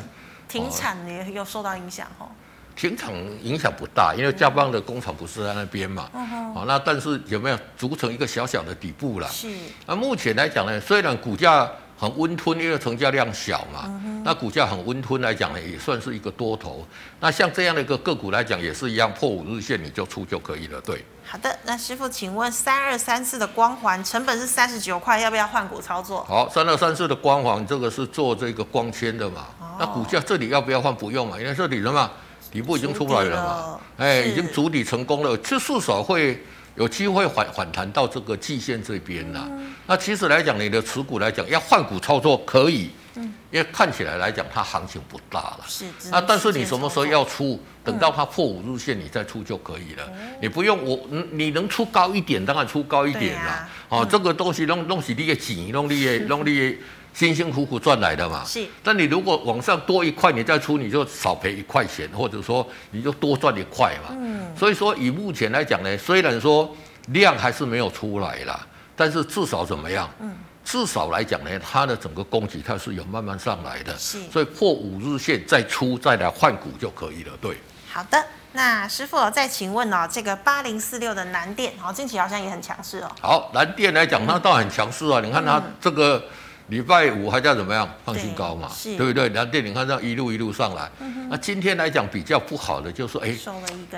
[0.47, 2.27] 停产也有受到影响哦。
[2.75, 6.09] 停厂影响不大，因为加邦的工厂不是在那边嘛。
[6.13, 6.53] 嗯哼。
[6.53, 9.27] 好，那但是有没有组成一个小小的底部了？
[9.29, 9.47] 是。
[9.85, 13.83] 那目前来讲呢，虽然股价很温吞，因为成交量小嘛。
[13.85, 14.21] 嗯。
[14.23, 16.85] 那股价很温吞来讲呢，也算是一个多头。
[17.19, 20.79] 那像这样的一个个股来讲，也是一样，破五日线你就出就可以了。
[20.81, 21.03] 对。
[21.25, 26.23] 好的，那师傅，请问三二三四的光环成本是三十九块，要不要换股操作？
[26.25, 29.47] 好，三二三四的光环这个是做这个光纤的嘛？
[29.59, 29.77] 哦。
[29.79, 30.93] 那股价这里要不要换？
[30.93, 32.11] 不用嘛，因为这里什么？
[32.53, 33.79] 底部已经出来了嘛？
[33.97, 36.39] 哎，已经筑底成功了，这至少会
[36.75, 39.43] 有机会反反弹到这个季线这边了。
[39.49, 45.61] 嗯、那其实来讲，你的持股来讲要换股操作可以，嗯、因为看起来来讲它行情不大了。
[45.67, 45.85] 是。
[46.11, 47.59] 那但是你什么时候要出？
[47.83, 50.03] 等到它破五日线你再出就可以了。
[50.13, 50.99] 嗯、你不用我，
[51.31, 53.67] 你能出高一点当然出高一点啦。
[53.89, 56.77] 啊这个东西弄弄起你的紧，弄你的 弄你的。
[57.13, 58.67] 辛辛苦苦赚来的嘛，是。
[58.83, 64.15] 那你如果往上多一块，你再出，你就少赔一块钱，或者说你就多赚一块嘛。
[64.19, 64.51] 嗯。
[64.57, 66.75] 所以说以目前来讲呢，虽然说
[67.09, 70.09] 量还是没有出来啦，但是至少怎么样？
[70.19, 70.35] 嗯。
[70.65, 73.95] 至少来讲呢，它的整个供给它是有慢慢上来的。
[73.95, 74.19] 是。
[74.31, 77.31] 所以破五日线再出，再来换股就可以了。
[77.39, 77.55] 对。
[77.91, 83.11] 好的，那师傅再请问哦，这个八零四六的南电，好，近期好像也很强势哦。
[83.21, 85.19] 好，南电来讲，它倒很强势啊。
[85.19, 86.23] 嗯、你看它这个。
[86.67, 89.27] 礼拜五还叫怎么样创新高嘛，对，对不对？
[89.29, 93.35] 然后电影看这样一路一路上来，嗯、那今天来讲比较不好的就是哎，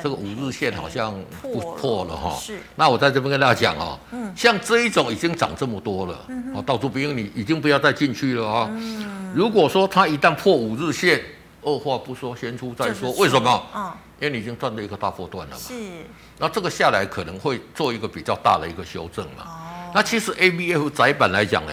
[0.02, 2.36] 这个五日线好像不破了哈。
[2.40, 2.60] 是。
[2.76, 8.70] 那我在这边跟大家讲哦，嗯，像这一种已经涨这么多了，嗯，哦，到处不用你已经不要再进去了啊、哦。
[8.72, 9.32] 嗯。
[9.36, 11.22] 如果说它一旦破五日线，
[11.62, 13.64] 二话不说先出再说，为什么？
[13.76, 15.62] 嗯，因为你已经赚了一个大波段了嘛。
[15.62, 15.74] 是。
[16.40, 19.44] 那这个下来可能会做一个比较大的一个修正嘛。
[19.46, 19.92] 哦。
[19.94, 21.72] 那其实 A B F 窄板来讲呢？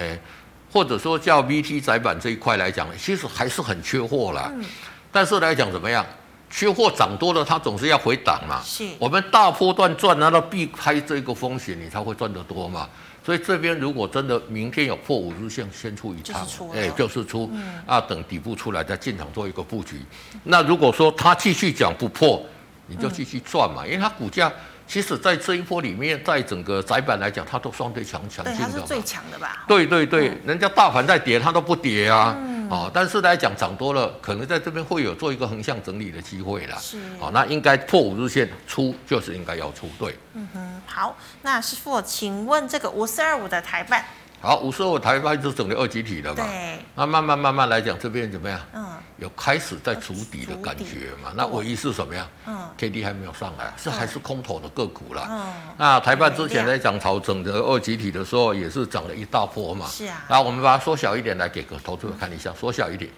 [0.72, 4.50] 或者说叫 VT 载板这一块来讲，其实还是很缺货啦。
[4.54, 4.64] 嗯。
[5.12, 6.04] 但是来讲怎么样？
[6.48, 8.62] 缺货涨多了，它总是要回档嘛。
[8.64, 8.88] 是。
[8.98, 12.88] 我们大波段赚，难道避开这个风险，你才会赚得多嘛？
[13.24, 17.50] 所以这边如果真的明天有破五日线，先出一趟，哎，就是出。
[17.52, 17.74] 嗯。
[17.86, 20.00] 啊，等底部出来再进场做一个布局。
[20.44, 22.42] 那如果说它继续讲不破，
[22.86, 24.50] 你就继续赚嘛，因为它股价。
[24.92, 28.58] 其实，在这一波里面，在整个窄板来讲，它都相对强强劲的。
[28.58, 29.64] 对，它是最强的吧？
[29.66, 32.36] 对对对，嗯、人家大盘在跌，它都不跌啊。
[32.38, 36.76] 嗯、哦，但是来讲涨多了，可能在这边会有做一个横向整理的机会啦。
[36.78, 36.98] 是。
[37.18, 39.88] 哦，那应该破五日线出，就是应该要出。
[39.98, 40.14] 对。
[40.34, 44.04] 嗯哼，好，那师傅，请问这个五四二五的台半？
[44.42, 46.44] 好，五十二五台湾就整个二级体了嘛。
[46.44, 46.78] 对。
[46.96, 48.60] 那慢慢慢慢来讲，这边怎么样？
[48.74, 48.84] 嗯。
[49.18, 51.32] 有开始在筑底的感觉嘛？
[51.36, 52.26] 那唯一是什么呀？
[52.46, 55.28] 嗯，K D 还没有上来，是还是空头的个股啦。
[55.30, 59.86] 嗯，那台半之前在涨潮整个二级体的时候，也是涨了一大波嘛。
[59.86, 60.24] 是啊。
[60.28, 63.08] 那我们把它缩小一点来给个投资者看一下，缩小一点。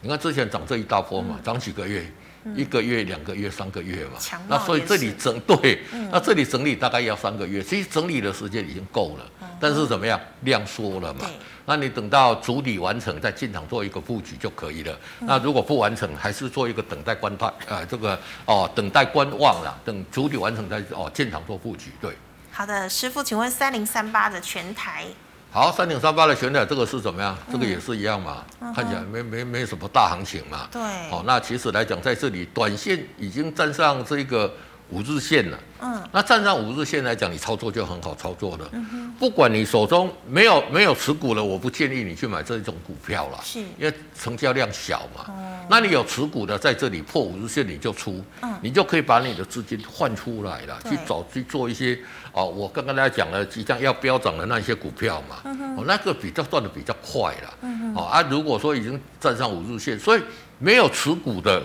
[0.00, 2.10] 你看之前涨这一大波嘛，涨几个月？
[2.54, 4.18] 一个月、两个月、三个月嘛。
[4.48, 9.48] 那所以这里整 对，那这里整理大概要三个月，其实整理的时间已经够了。
[9.60, 10.20] 但是怎么样？
[10.42, 11.26] 量缩了嘛。
[11.66, 14.92] 那你等到筑底完成再进场做一个布局就可以了。
[15.20, 19.80] 嗯、那如果不完成，还是做一个等待观望，呃，这个哦，等待观望了。
[19.82, 21.90] 等筑底完成再哦进场做布局。
[22.02, 22.14] 对。
[22.52, 25.06] 好的，师傅，请问三零三八的全台。
[25.54, 27.38] 好，三点三八的全台这个是怎么样？
[27.48, 30.66] 这个也是一样嘛，嗯、看起来没没没什么大行情嘛。
[30.72, 30.82] 对。
[31.08, 34.52] 好、哦，那其实来讲，在这里短线已经站上这个。
[34.90, 38.68] 五日线了，嗯，那站上五日线来讲，你操作就很好操作了。
[38.72, 45.24] 嗯哼，不管你手中没有没有持股了，我不建议你去买这种股票了，是，因为成交量小嘛。
[45.28, 51.98] 哦，那你有持股的，在这里破五日线你就出，嗯，你就可以把你的资金换出来了，去找去做一些
[52.32, 57.54] 哦，我刚刚大家讲了即将要飙涨的那些股票嘛，嗯，哦，那个比较赚的比较快了，
[57.94, 60.22] 哦啊，如果说已经站上五日线，所以
[60.58, 61.62] 没有持股的。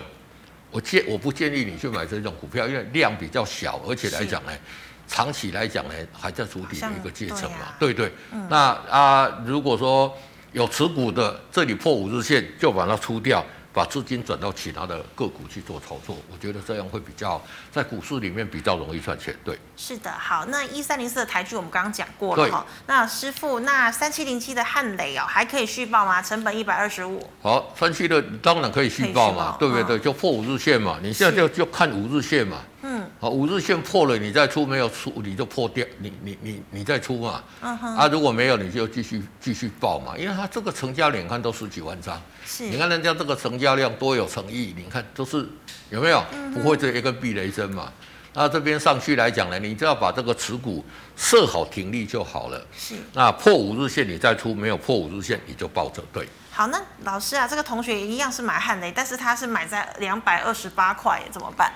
[0.72, 4.52] 我建我不建议你去买这种股票，因为量比较小，而且来讲呢，
[5.08, 8.12] 长期来讲呢，还在筑底的一个阶层嘛，对对。
[8.48, 10.16] 那啊，如果说
[10.52, 13.44] 有持股的，这里破五日线就把它出掉。
[13.72, 17.40] 把资金转到其他的个股去做操作，我觉得这样会比较
[17.70, 19.34] 在股市里面比较容易赚钱。
[19.44, 20.10] 对，是的。
[20.10, 22.66] 好，那一三零四的台剧我们刚刚讲过了哈。
[22.86, 26.20] 那师傅，那三七零七的汉雷哦，还可以续报吗？
[26.20, 27.30] 成本一百二十五。
[27.42, 29.84] 好，三七的当然可以续报嘛，对不对？
[29.84, 30.98] 对，就破五日线嘛。
[31.02, 32.58] 你现在就就看五日线嘛。
[32.82, 37.42] 嗯，好，五日线破了，你再出没有出，你就破掉，你你你你再出嘛。
[37.60, 42.20] 啊，如果没有，你就继续继续报嘛，因为它这个成交量看都十几万张。
[42.46, 42.64] 是。
[42.64, 45.46] 你看人家这个成交量多有诚意，你看都是
[45.90, 46.24] 有没有？
[46.54, 47.92] 不会这一个避雷针嘛？
[48.32, 50.84] 那这边上去来讲呢，你只要把这个持股
[51.16, 52.64] 设好停利就好了。
[52.74, 52.94] 是。
[53.12, 56.02] 那破五日线你再出，没有破五日线你就抱着。
[56.12, 56.26] 对。
[56.50, 61.72] 好，那老师啊，这个同学一样是买汉雷，但是他是买在两百二十八块，怎么办？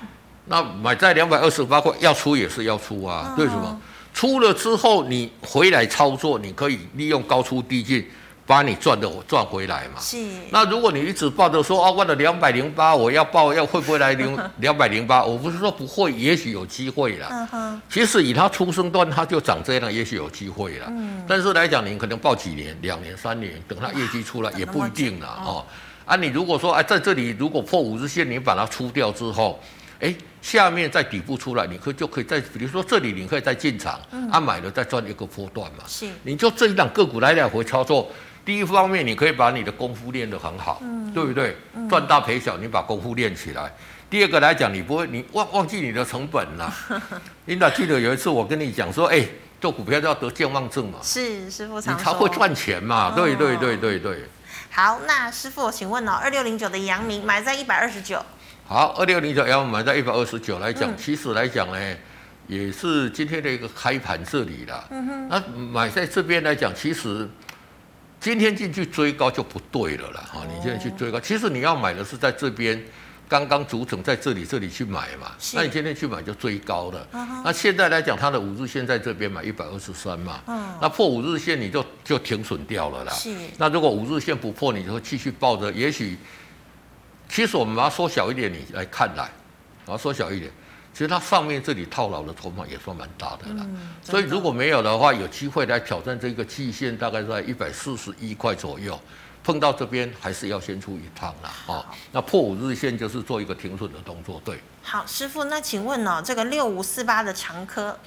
[0.46, 3.80] 那买在两百二十八块，要出也是要出啊，为什么？
[4.12, 8.06] 出了之后你回来操作，你可以利用高出低进，
[8.46, 9.98] 把你赚的赚回来嘛。
[9.98, 10.16] 是。
[10.50, 15.24] 那如果你一直抱着说啊，我的两百零八，我要报，要会不会来零 两百零八？
[15.24, 17.80] 我不是说不会，也许有机会啦。
[17.90, 20.86] 其实以它出生段，它就长这样，也许有机会啦。
[20.90, 21.24] 嗯。
[21.26, 25.38] 但是来讲，你可能报几年、两年、三年，等它业绩出来也不一定啦。
[25.44, 25.64] 哦。
[26.04, 29.58] 啊，你如果说哎，在这里如果破五日线，你把它出掉之后。
[30.00, 35.84] 哎，下面在底部出来，你可以就可以在，比如说这里你可以再进场，嗯、啊买了再赚一个波段嘛。
[35.86, 38.10] 是，你就这一档个股来来回操作，
[38.44, 41.56] 第一方面你可以把你的功夫练得很好，嗯、对不对？
[41.88, 43.72] 赚、嗯、大赔小，你把功夫练起来。
[44.10, 46.72] 第二个来讲，你不会你忘忘记你的成本了。
[47.46, 49.26] 琳达记得有一次我跟你讲说，哎，
[49.60, 50.98] 做股票都要得健忘症嘛。
[51.02, 53.08] 是，师傅你才会赚钱嘛。
[53.08, 54.24] 哦、对对对对对。
[54.70, 58.24] 好，那师傅，请问哦，二六零九的阳明买在一百二十九。
[58.66, 61.96] 好，二六零九要买在一百二十九来讲，嗯、其实来讲呢，
[62.46, 64.82] 也是今天的一个开盘这里啦。
[64.90, 65.28] 嗯哼。
[65.28, 67.28] 那买在这边来讲，其实
[68.18, 70.24] 今天进去追高就不对了啦。
[70.32, 72.82] 哈、哦，你现在去追高，其实你要买的是在这边
[73.28, 77.06] 刚刚组成在这里这里去买嘛，那你今天去买就追高了。
[77.12, 77.42] Uh.
[77.44, 80.58] 那现在来讲，它的五日线在这边买一百二十三嘛，uh.
[80.80, 83.12] 那破五日线你就就停损掉了啦。
[83.12, 83.30] 是。
[83.58, 85.70] 那如果五日线不破，你就会继续抱着。
[85.72, 86.16] 也许，
[87.34, 89.28] 其实我们把它缩小一点，你来看来，
[89.84, 90.48] 把它缩小一点，
[90.92, 93.66] 其实它上面这里套牢的筹码也算蛮大的了。
[93.68, 93.88] 嗯。
[94.04, 98.96] 所以如果没有的话，有机会来挑战这个季线，大概在一百四十一块左右。
[99.42, 104.60] 碰到这边还是要先出一趟啦，哦，那破五日线就是做一个停损的动作，对。
[104.80, 107.98] 好，师傅，那请问呢、哦，这个六五四八的长科，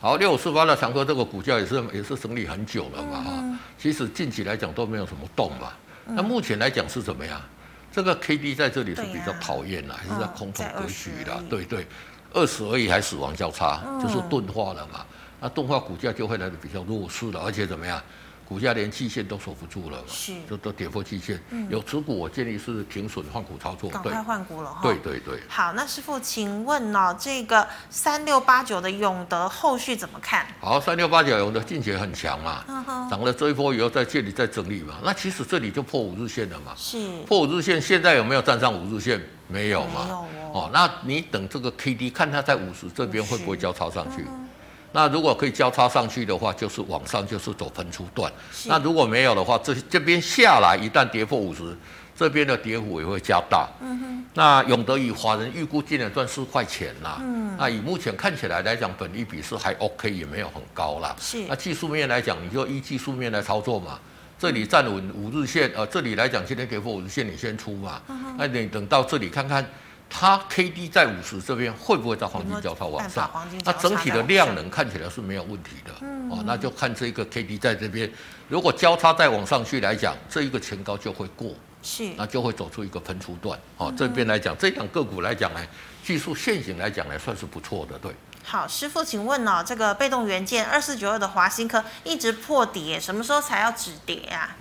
[0.00, 5.72] 好，六五四八的长科这个股价也是也是整理很久了嘛，哈、嗯，其实近期来讲都没有什么动嘛，
[6.06, 7.40] 嗯、那目前来讲是怎么样？
[7.96, 11.86] 这个 K D 在这里是比较讨厌啦、啊，还是在空头格局的，对对，
[12.34, 15.06] 二十而已还死亡交叉，嗯、就是钝化了嘛，
[15.40, 17.98] 那钝化股价就会来的比较弱势了，而且怎么样？
[18.48, 21.42] 股价连季线都守不住了嘛，是，就都跌破季线。
[21.50, 23.90] 嗯，有持股，我建议是停损换股操作。
[23.90, 24.80] 赶快换股了哈。
[24.82, 25.40] 对对对。
[25.48, 30.46] 好，那师傅，请问呢、哦，这个三六八九的永德后续怎么看？
[30.60, 32.64] 好，三六八九永德近期很强嘛，
[33.10, 34.94] 涨了这一波以后，在这里再整理嘛。
[35.02, 36.72] 那其实这里就破五日线了嘛。
[36.76, 36.98] 是。
[37.24, 39.20] 破五日线，现在有没有站上五日线？
[39.48, 40.04] 没有嘛。
[40.04, 40.26] 没有哦。
[40.52, 44.24] 哦，那你等这个 K D 看它在五十这边会不会交叉上去？
[44.96, 48.32] 那如果可以交叉上去的话，就是往上就是走分出段。
[48.64, 51.76] 那如果没有的话，这这边下来一旦跌破五十，
[52.16, 53.68] 这边的跌幅也会加大。
[53.82, 54.24] 嗯哼。
[54.32, 57.18] 那永德以华人预估今年赚四块钱啦。
[57.20, 57.54] 嗯。
[57.58, 61.14] 那以目前看起来来讲，本益比是还 OK，也没有很高啦。
[61.20, 61.44] 是。
[61.46, 63.98] 那技术面来讲，你就依技术面来操作嘛。
[64.38, 68.00] 这里站稳五日线，呃，这里来讲今天跌破五日线，你先出嘛。
[68.08, 68.34] 嗯。
[68.38, 69.62] 那你等到这里看看。
[70.08, 73.30] 它 K D 在五十这边会不会在黄金交叉往上？
[73.64, 75.92] 那整体的量能看起来是没有问题的。
[76.30, 78.10] 哦，那就看这个 K D 在这边，
[78.48, 81.50] 如果交叉再往上去来讲，这一个前高就会过，
[81.82, 83.58] 是，那就会走出一个喷出段。
[83.76, 85.60] 哦，这边来讲，这两个股来讲呢，
[86.02, 87.98] 技术线型来讲呢，算是不错的。
[87.98, 88.14] 对。
[88.42, 94.56] 好，师傅，请问哦，这个被动元件二四九二的华新科一直破底，什么时候才要止跌啊？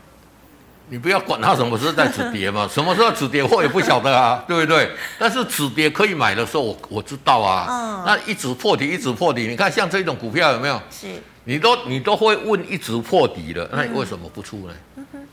[0.89, 4.91] 你不要管它什么时候在止跌嘛， 什么时候止跌我也不晓得啊， 对不对？
[5.17, 7.65] 但是止跌可以买的时候我，我我知道啊。
[7.69, 8.03] 嗯。
[8.05, 10.79] 那一直破底，一直破底，你看像这种股票有没有？
[10.91, 11.07] 是。
[11.45, 14.73] 你都你都会问一直破底的，那你为什么不出呢？
[14.97, 15.27] 嗯哼。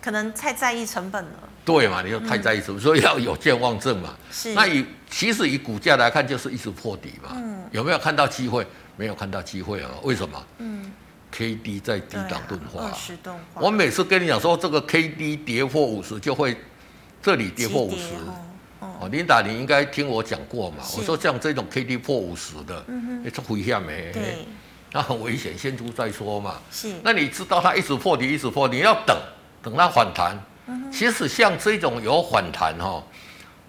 [0.00, 1.30] 可能太在意成本了。
[1.64, 4.10] 对嘛，你就太在意成本，所以要有健忘症嘛。
[4.30, 4.54] 是。
[4.54, 7.30] 那以其实以股价来看，就是一直破底嘛。
[7.36, 7.62] 嗯。
[7.70, 8.66] 有没有看到机会？
[8.96, 9.90] 没有看到机会啊？
[10.02, 10.44] 为什么？
[10.58, 10.92] 嗯。
[11.36, 12.96] K D 在低档钝化，
[13.54, 16.56] 我每次跟你讲说这个 K D 跌破五十就会
[17.20, 18.14] 这里跌破五十
[18.78, 20.76] 哦，琳达你应该听我讲过嘛？
[20.96, 22.84] 我说像这种 K D 破五十的，
[23.24, 24.12] 你这回下没？
[24.92, 26.54] 那很危险，先出再说嘛。
[26.70, 29.16] 是，那你知道它一直破底，一直破，你要等
[29.60, 30.38] 等它反弹。
[30.92, 33.02] 其实像这种有反弹哈，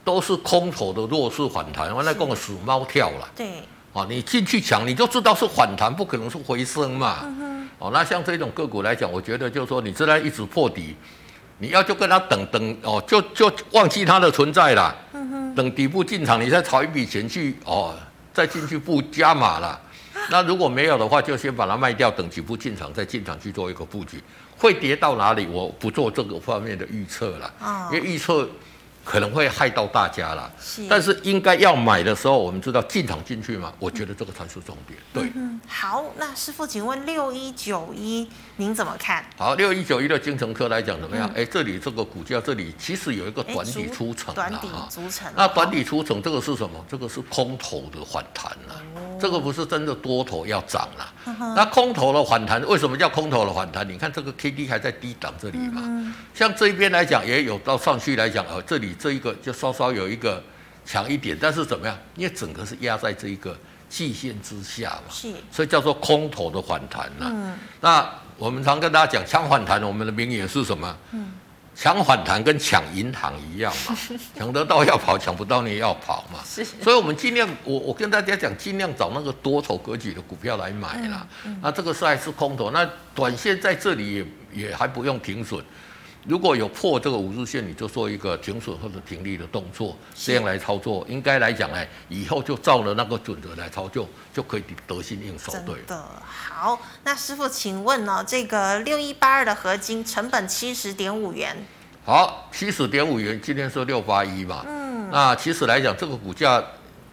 [0.04, 3.28] 都是空头的弱势反弹，完了跟我死猫跳了。
[3.36, 3.64] 对，
[3.94, 7.26] 哦，你进去抢，你就知道是反弹，不可能是回升嘛。
[7.86, 10.96] 哦，那像这种个股来讲，我觉得就是说，你这样一直破底，
[11.60, 14.96] 你要就跟他等等哦，就就忘记它的存在了。
[15.56, 17.94] 等底部进场，你再炒一笔钱去哦，
[18.34, 19.80] 再进去布加码了。
[20.32, 24.20] 那如果没有的话，就先把它卖掉，等底部进场再进场去做一个布局。
[24.58, 27.54] 会跌到哪里，我不做这个方面的预测了。
[27.62, 27.90] 哦。
[27.94, 28.50] 因为预测。
[29.06, 30.52] 可能会害到大家了，
[30.90, 35.00] 但是应该要买的时候，我们知道进场进去嘛，我觉得这个才是重点。
[35.14, 39.24] 对，嗯、好，那师傅，请问六一九一您怎么看？
[39.38, 41.30] 好，六一九一的精神科来讲怎么样？
[41.36, 44.90] 哎、嗯，这里这个股价这里其实有一个短底出层了哈，
[45.36, 46.84] 那短底出层这个是什么？
[46.90, 51.54] 这个是空头的反弹了、哦，这个不是真的多头要涨了、嗯。
[51.54, 53.88] 那空头的反弹为什么叫空头的反弹？
[53.88, 58.95] 你看这个 K D 还在低档这里嘛，嗯、像这一边来讲也有到上去来讲，呃，这里。
[58.98, 60.44] 这一个就稍稍有一个
[60.86, 61.98] 强一点，但是怎么样？
[62.16, 63.58] 因为整个是压在这一个
[63.90, 67.30] 季线之下嘛，是，所以叫做空头的反弹呐。
[67.32, 70.98] 嗯，那我们常跟大家讲抢反弹，我们的名言是什么？
[71.12, 71.32] 嗯，
[71.76, 73.98] 抢反弹跟抢银行一样嘛，
[74.38, 76.40] 抢得到要跑，抢不到你也要跑嘛。
[76.46, 81.28] 是，所以我们尽量，我我跟大家讲，尽量找那个多头格局的股票来买啦。
[81.46, 84.26] 嗯嗯、那这个是还是空头，那短线在这里也
[84.68, 85.64] 也还不用停损。
[86.28, 95.54] 如果有破这个五日线，你就做一个停损或者停利的动作，这样来操作，应该来讲呢，以后就照了那个准则来操作，就可以得心应手。
[95.64, 96.04] 对的。
[96.28, 101.56] 好，那师傅，请问呢，这个六一八二的合金成本七十点五元。
[102.04, 104.66] 好，七十点五元，今天是六八一嘛。
[104.68, 105.08] 嗯。
[105.12, 106.64] 那其实来讲，这个股价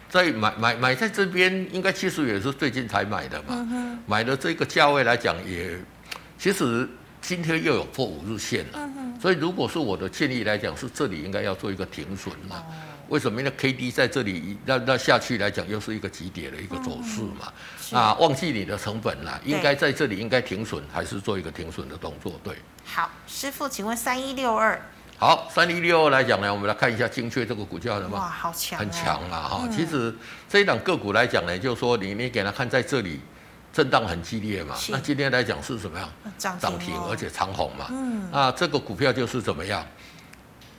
[0.09, 3.49] 在买买买在这边，应该其实也是最近才买的嘛。
[3.49, 3.99] 嗯哼。
[4.07, 5.77] 买的这个价位来讲，也
[6.39, 6.89] 其实。
[7.23, 12.57] 今天又有破五日线了，所以如果是我的建议来讲，是这里应该要做一个停损嘛？
[12.57, 12.63] 哦、
[13.07, 17.53] 为什么呢？K D 在这里那那下去来讲，又是一个急跌的一个走势嘛？
[17.93, 22.37] 嗯、啊，忘记你的成本了，应该在这里应该停损，还是做一个停损的动作？
[22.43, 22.57] 对。
[22.83, 24.77] 好，师傅，请问三一六二。
[25.17, 28.19] 好，三一六二来讲呢，我们来看一下精确这个股价的嘛？
[28.19, 29.47] 哇，好强、哦，很强啊！
[29.49, 30.13] 哈、嗯，其实
[30.49, 33.21] 这一档个股来讲呢，就是说你你给他看在这里。
[33.73, 34.75] 震荡很激烈嘛？
[34.89, 36.07] 那今天来讲是怎么样？
[36.37, 37.87] 涨停，而且长红嘛。
[37.89, 38.29] 嗯。
[38.31, 39.83] 那这个股票就是怎么样？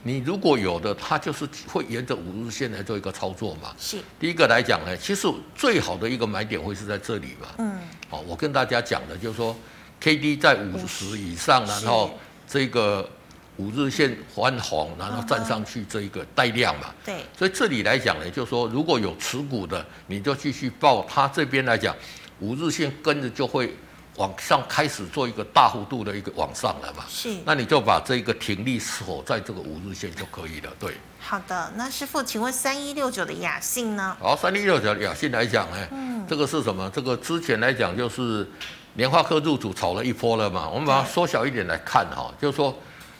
[0.03, 3.75] 你如果有的，它就是会沿着五日线来做一个操作嘛。
[3.77, 3.97] 是。
[4.17, 7.47] 第一个来讲呢，其实最好的一个买点会是在这里嘛。
[7.57, 7.77] 嗯。
[8.09, 9.53] 好，我跟大家讲的就是说
[9.99, 12.17] ，K D 在五十以上，然后
[12.47, 13.09] 这个
[13.57, 16.93] 五日线翻红，然后站上去这一个带量嘛。
[17.03, 17.25] 对。
[17.37, 21.05] 所以这里来讲呢，就是说如果有持股的，你就继续抱。
[21.09, 21.93] 它这边来讲。
[22.39, 23.73] 五日线跟着就会
[24.17, 27.03] 往上开始做一个大幅度的一个往上了嘛？
[27.09, 27.35] 是。
[27.45, 30.71] 那你就把这个停力锁在这个五日线就可以了。
[30.79, 30.93] 对。
[31.19, 34.15] 好的，那师傅，请问三一六九的雅信呢？
[34.19, 36.89] 好，三一六九雅信来讲呢，嗯，这个是什么？
[36.93, 38.47] 这个之前来讲就是
[38.93, 40.69] 联发科入主炒了一波了嘛。
[40.69, 42.77] 我们把它缩小一点来看哈，对就是说，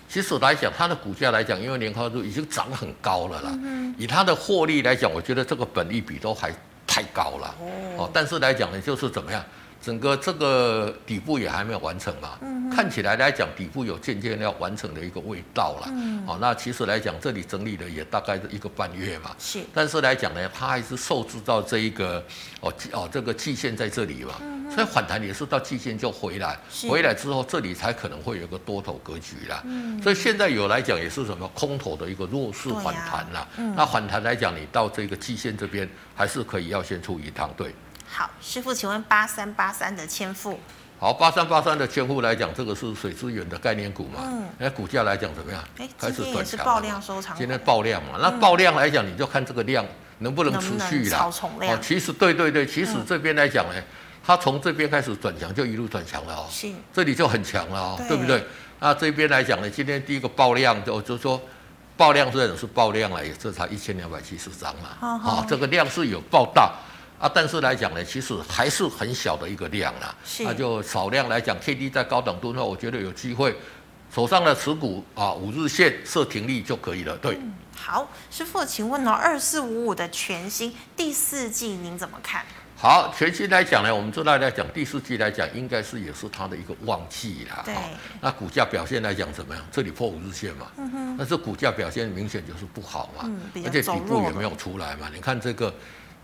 [0.08, 3.50] 其实来讲它的股价来讲，因为联发科已经涨很高了啦。
[3.64, 3.94] 嗯。
[3.98, 6.54] 以它的获利来讲，我觉得这个本利比都还。
[6.96, 7.56] 太高了。
[7.98, 9.44] 哦，但是来讲呢，就是怎么样，
[9.86, 22.24] 整个这个底部也还没有完成嘛，嗯、看起来来讲底部有渐渐要完成的一个味道了，嗯、哦，那其实来讲这里整理的也大概是一个半月嘛，是，但是来讲呢，它还是受制到这一个
[22.62, 26.58] 哦哦这个季线在这里嘛，嗯、所以反弹也是到季线就回来，
[26.90, 35.88] 回来之后这里才可能会有个多头格局啦，嗯、所以现在有来讲也是什么空头的一个弱势反弹啦，那反弹来讲你到这个季线这边。
[36.18, 37.76] 还是可以要先出一趟，对。
[38.18, 40.58] 好，师傅，请问八三八三的千富。
[40.98, 44.22] 好，八三八三的千富来讲，这个是水资源的概念股嘛？
[44.24, 44.46] 嗯。
[44.58, 45.62] 那股价来讲怎么样？
[45.78, 46.46] 哎，开始转强。
[46.46, 47.36] 是爆量收场。
[47.36, 48.18] 今天爆量嘛？
[48.22, 49.86] 那爆量来讲，你就看这个量
[50.20, 51.20] 能不能持续啦。
[51.20, 51.30] 超
[51.82, 53.84] 其实对对对，其实这边来讲呢，
[54.26, 56.48] 它从这边开始转强，就一路转强了哦。
[56.50, 56.72] 是。
[56.94, 58.42] 这里就很强了哦，对不对？
[58.80, 61.42] 那这边来讲呢，今天第一个爆量就就说。
[61.98, 66.74] 爆量虽然是爆量了，也这才一千两百七十张嘛，好、这个量是有爆大
[67.20, 73.56] 啊，但是来讲呢，其实还是很小的一个量啦，是那就少量来讲，K D 在高档度的话，我觉得有机会，
[74.14, 77.36] 手上的持股啊，五日线设停利就可以了，对。
[77.36, 82.44] 嗯、好，师傅，请问呢，二四五五的全新第四季您怎么看？
[82.78, 87.62] 好，全新来讲呢，我们知道来讲第四季来讲，应该是也是它的一个旺季啦。
[87.64, 87.80] 对、哦。
[88.20, 89.66] 那股价表现来讲怎么样？
[89.72, 90.68] 这里破五日线嘛。
[90.78, 91.16] 嗯哼。
[91.18, 93.24] 但是股价表现明显就是不好嘛。
[93.24, 93.64] 嗯。
[93.66, 95.10] 而且底部也没有出来嘛。
[95.16, 95.74] 你看这个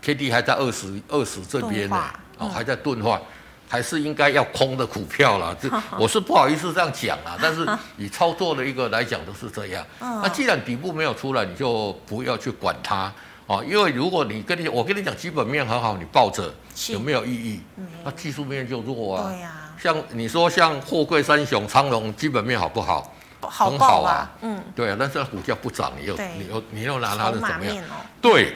[0.02, 2.04] ，K D 还在二十二十这边呢，
[2.36, 3.20] 哦，还在钝化，
[3.68, 5.56] 还是应该要空的股票啦。
[5.58, 9.82] 这 我是不好意思这样讲啊，但是 以操作的一个来讲都是这样。
[10.00, 10.20] 嗯。
[10.22, 13.10] 那既然底部没有出来，你就不要去管它。
[13.46, 16.52] 哦，因为如果你跟你我跟你讲基本面很好，你抱着
[16.88, 17.60] 有没有意义？
[18.04, 19.30] 那技术面就弱啊。
[19.30, 19.52] 对呀。
[19.78, 23.12] 像你说像货柜三雄、长隆，基本面好不好？
[23.40, 24.30] 很好啊。
[24.42, 24.62] 嗯。
[24.76, 27.84] 对啊，但是股价不涨，你又你又你又拿它的怎么样？
[28.20, 28.54] 对。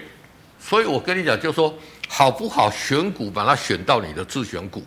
[0.69, 1.73] 所以我跟你讲，就是说
[2.09, 4.83] 好不好选股，把它选到你的自选股。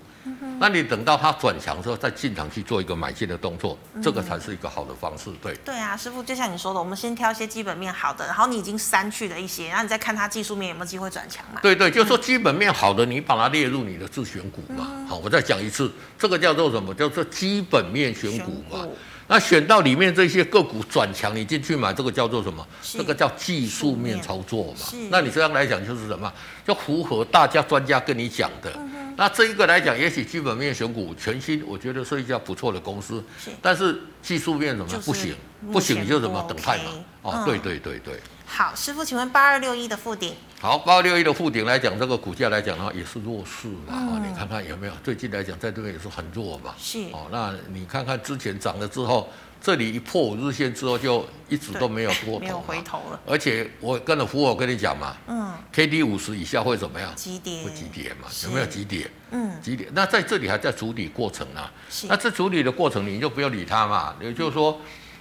[0.60, 5.32] 那你等到它转强之后，再进场去做一个买进的动作，这个才是一个好的方式。
[5.42, 5.56] 对。
[5.64, 11.62] 对啊，师傅，就像你说的，我们先挑一些基本面好的，然后你已经删去了一些，然后你再看它技术面有没有机会转强嘛？
[11.62, 14.86] 对对，就是说基本面好的，你把它列入你的自选股嘛。
[14.90, 16.94] 嗯、好，我再讲一次，这个叫做什么？
[16.94, 18.84] 叫做基本面选股嘛。
[18.84, 18.98] 股
[19.30, 22.68] 那选到里面这些个股转强，你进去买，这个叫做什么？
[22.82, 24.88] 是这个叫技术面操作嘛。
[25.10, 26.34] 那你这样来讲就是什么？
[26.66, 28.74] 就符合大家专家跟你讲的。
[28.76, 33.22] 嗯那这一个来讲，也许基本面选股全新，我觉得是一家不错的公司。
[33.38, 35.36] 是，但是技术面怎么不行？
[35.74, 36.92] 不行你就什么等待嘛。
[37.24, 38.14] 哦，对对对对。
[38.50, 40.36] 好，师傅，请问八二六一的附顶。
[40.60, 43.94] 好，八二六一的附顶来讲，这个股价来讲的话，也是弱势嘛。
[43.94, 44.94] 哦，你看看有没有？
[45.04, 46.74] 最近来讲，在这边也是很弱嘛。
[46.78, 47.00] 是。
[47.14, 49.30] 哦，那你看看之前涨了之后。
[49.62, 53.20] 这里一破五日线之后，就一直都没有多头，没有回头了。
[53.28, 57.14] 而且我跟着福我跟你讲嘛，嗯，K D 五十以下会怎么样？
[57.14, 58.30] 急跌，会急跌嘛？
[58.46, 59.12] 有没有急跌？
[59.32, 59.90] 嗯，急跌。
[59.92, 61.74] 那在这里还在处理过程呢、啊。
[61.90, 64.16] 是那这处理的过程，你就不要理它嘛。
[64.22, 64.80] 也就是说，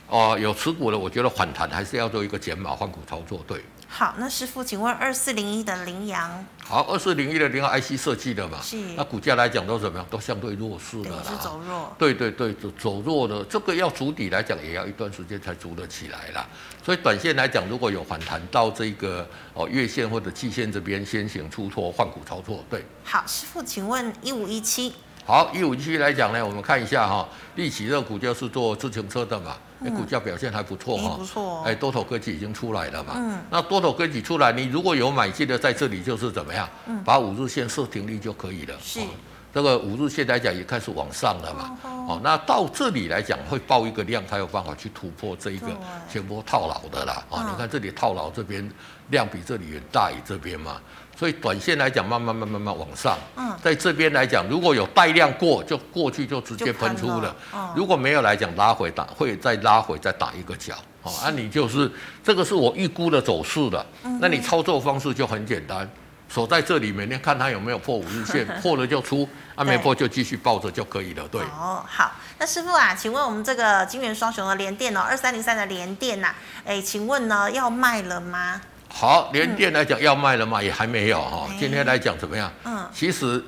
[0.09, 3.63] 哦、呃，有持股的，我觉得反弹还是要做一个减码换股操作，对。
[3.91, 6.47] 好，那师傅，请问二四零一的羚羊。
[6.63, 8.77] 好，二四零一的羚羊 IC 设计的嘛，是。
[8.97, 10.07] 那股价来讲都怎么样？
[10.11, 11.23] 都相对弱势的啦。
[11.27, 11.95] 是走弱。
[11.99, 16.47] 对对对，走走弱的，这个要筑底来讲，也要一段时间才筑得起来啦。
[16.85, 22.85] 所以短线来讲，如果有反弹到这个哦月线或者季线这边，先行出脱换股操作，对。
[23.05, 24.93] 好，师傅，请问一五一七。
[25.25, 39.01] 好，一五一七来讲呢，我们看一下哈，立起这个股就是做自行车的嘛，哎、嗯，股价表现还不错哈，不错，哎，多头格局已经出来了嘛，嗯，那多头格局出来，你如果有买进的，在这里就是怎么样，嗯，把五日线设停利就可以了，是。
[39.51, 45.69] 这个五日线来讲也开始往上了嘛，哦，那到这里来讲会爆一个量，才有办法去突破这一个
[46.09, 48.71] 前波套牢的啦，啊，你看这里套牢这边
[49.09, 50.77] 量比这里远大于这边嘛，
[51.19, 57.35] 所以短线来讲慢慢慢慢慢往上，嗯，在这边来讲如果有带量过就过去就直接喷出了，
[57.75, 61.91] 如果没有来讲拉回打会再拉回再打一个角，哦，那你就是
[62.23, 63.85] 这个是我预估的走势的，
[64.21, 65.89] 那你操作方式就很简单。
[66.29, 71.27] 守在这里，每天看它有没有破五日线， 破了就出，啊没破就继续抱着就可以了。
[71.29, 71.41] 对。
[71.41, 76.35] 哦，好，那师傅啊，请问我们这个金元双雄的联电哦，二三零三的联电呐、啊，
[76.67, 78.61] 哎，请问呢要卖了吗？
[78.89, 80.63] 好，联电来讲要卖了吗？
[80.63, 81.49] 也还没有哈。
[81.59, 82.53] 今天来讲怎么样？
[82.65, 83.43] 嗯，其实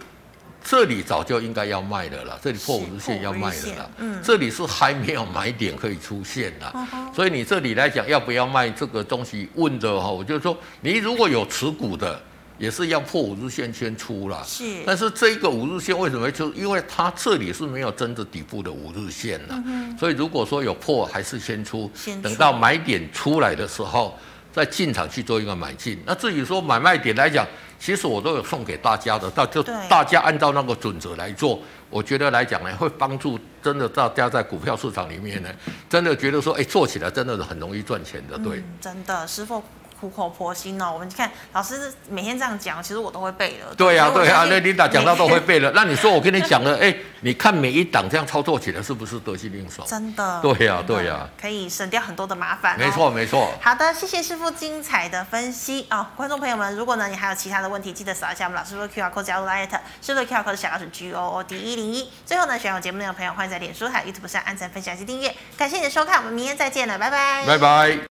[0.63, 3.91] 这里早就应该要卖的了，这里破五日线要卖的了。
[3.99, 6.73] 嗯，这里是还没有买点可以出现的，
[7.15, 9.49] 所以你这里来讲要不要卖这个东西？
[9.55, 12.21] 问的哈，我就说你如果有持股的。
[12.61, 16.53] 也是要破五日线先出了，是，但是这个五日线为什么会出？
[16.53, 24.15] 因为它这里是没有真的底部的五日线了，嗯，所以如果说有破，还是先出，先出，等到买点出来的时候
[24.53, 25.99] 再进场去做一个买进。
[26.05, 27.47] 那至于说买卖点来讲，
[27.79, 35.49] 其实我都有送给大家的，到就大家按照那个准则来做，我觉得来讲呢，会帮助真的大家在股票市场里面呢，
[35.89, 39.63] 真的觉得说，哎，做起来真的是很容易赚钱的，对，嗯，真的，师傅。
[40.01, 43.75] 苦口婆心哦，我们看老师每天这样讲，其实我都会背了。
[43.77, 45.71] 对呀、啊，对呀、啊，那琳达讲到都会背了。
[45.75, 49.85] 那你说我跟你讲了，哎，你看每一档这样操作起来是不是得心应手？
[49.87, 50.41] 真的。
[50.41, 51.29] 对呀、啊，对呀、啊。
[51.41, 52.79] 可以省掉很多的麻烦、哦。
[52.79, 53.53] 没错，没错。
[53.61, 59.69] 好的，谢谢师傅精彩的分析哦，观众朋友们，如果呢你还有其他的问题，记得扫一下我们老师傅的 QR code 加入 LINE，
[60.01, 62.09] 师傅的 QR code 小老鼠 G O O D 一零一。
[62.25, 65.35] 最后呢，喜欢我节目内容的朋友，欢迎在脸书还有 YouTube 上按赞、分享及订阅。
[65.59, 67.45] 感谢你的收看，我们明天再见了，拜拜。
[67.47, 68.10] 拜拜。